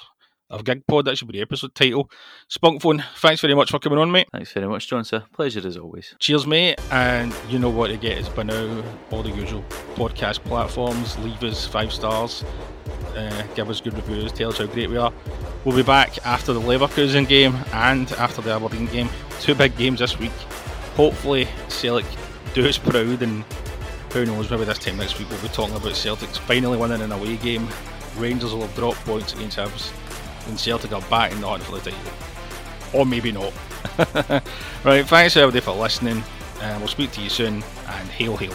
of 0.54 0.64
GigPod. 0.64 1.04
That 1.04 1.18
should 1.18 1.28
be 1.28 1.38
the 1.38 1.42
episode 1.42 1.74
title. 1.74 2.10
Spunkphone, 2.48 3.04
thanks 3.16 3.40
very 3.40 3.54
much 3.54 3.70
for 3.70 3.78
coming 3.78 3.98
on, 3.98 4.10
mate. 4.10 4.28
Thanks 4.32 4.52
very 4.52 4.68
much, 4.68 4.88
John. 4.88 5.04
Sir, 5.04 5.24
pleasure 5.32 5.66
as 5.66 5.76
always. 5.76 6.14
Cheers, 6.18 6.46
mate. 6.46 6.80
And 6.90 7.34
you 7.48 7.58
know 7.58 7.70
what 7.70 7.88
to 7.88 7.96
get 7.96 8.18
is 8.18 8.28
by 8.28 8.44
now 8.44 8.82
all 9.10 9.22
the 9.22 9.30
usual 9.30 9.64
podcast 9.94 10.44
platforms. 10.44 11.18
Leave 11.18 11.42
us 11.42 11.66
five 11.66 11.92
stars. 11.92 12.44
Uh, 13.16 13.46
give 13.54 13.68
us 13.70 13.80
good 13.80 13.94
reviews. 13.94 14.32
Tell 14.32 14.50
us 14.50 14.58
how 14.58 14.66
great 14.66 14.90
we 14.90 14.96
are. 14.96 15.12
We'll 15.64 15.76
be 15.76 15.82
back 15.82 16.24
after 16.26 16.52
the 16.52 16.60
Leverkusen 16.60 17.28
game 17.28 17.56
and 17.72 18.10
after 18.12 18.42
the 18.42 18.52
Aberdeen 18.52 18.86
game. 18.86 19.08
Two 19.40 19.54
big 19.54 19.76
games 19.76 20.00
this 20.00 20.18
week. 20.18 20.32
Hopefully, 20.96 21.48
Celtic 21.68 22.06
do 22.54 22.66
us 22.68 22.78
proud 22.78 23.22
and 23.22 23.44
who 24.12 24.24
knows, 24.24 24.48
maybe 24.48 24.64
this 24.64 24.78
time 24.78 24.96
next 24.96 25.18
week 25.18 25.28
we'll 25.28 25.42
be 25.42 25.48
talking 25.48 25.74
about 25.74 25.92
Celtics 25.92 26.38
finally 26.38 26.78
winning 26.78 27.00
an 27.00 27.10
away 27.10 27.36
game. 27.36 27.68
Rangers 28.16 28.52
will 28.52 28.60
have 28.60 28.74
dropped 28.76 29.04
points 29.04 29.32
against 29.32 29.58
Hibs 29.58 29.90
and 30.46 30.58
Celtic 30.58 30.92
are 30.92 31.02
back 31.02 31.32
in 31.32 31.40
the 31.40 31.48
hunt 31.48 31.62
for 31.62 31.78
the 31.78 31.90
title. 31.90 32.12
Or 32.92 33.04
maybe 33.04 33.32
not. 33.32 33.52
right, 34.84 35.06
thanks 35.06 35.36
everybody 35.36 35.60
for 35.60 35.72
listening, 35.72 36.22
and 36.60 36.78
we'll 36.78 36.88
speak 36.88 37.12
to 37.12 37.20
you 37.20 37.28
soon, 37.28 37.62
and 37.86 38.08
hail, 38.10 38.36
hail. 38.36 38.54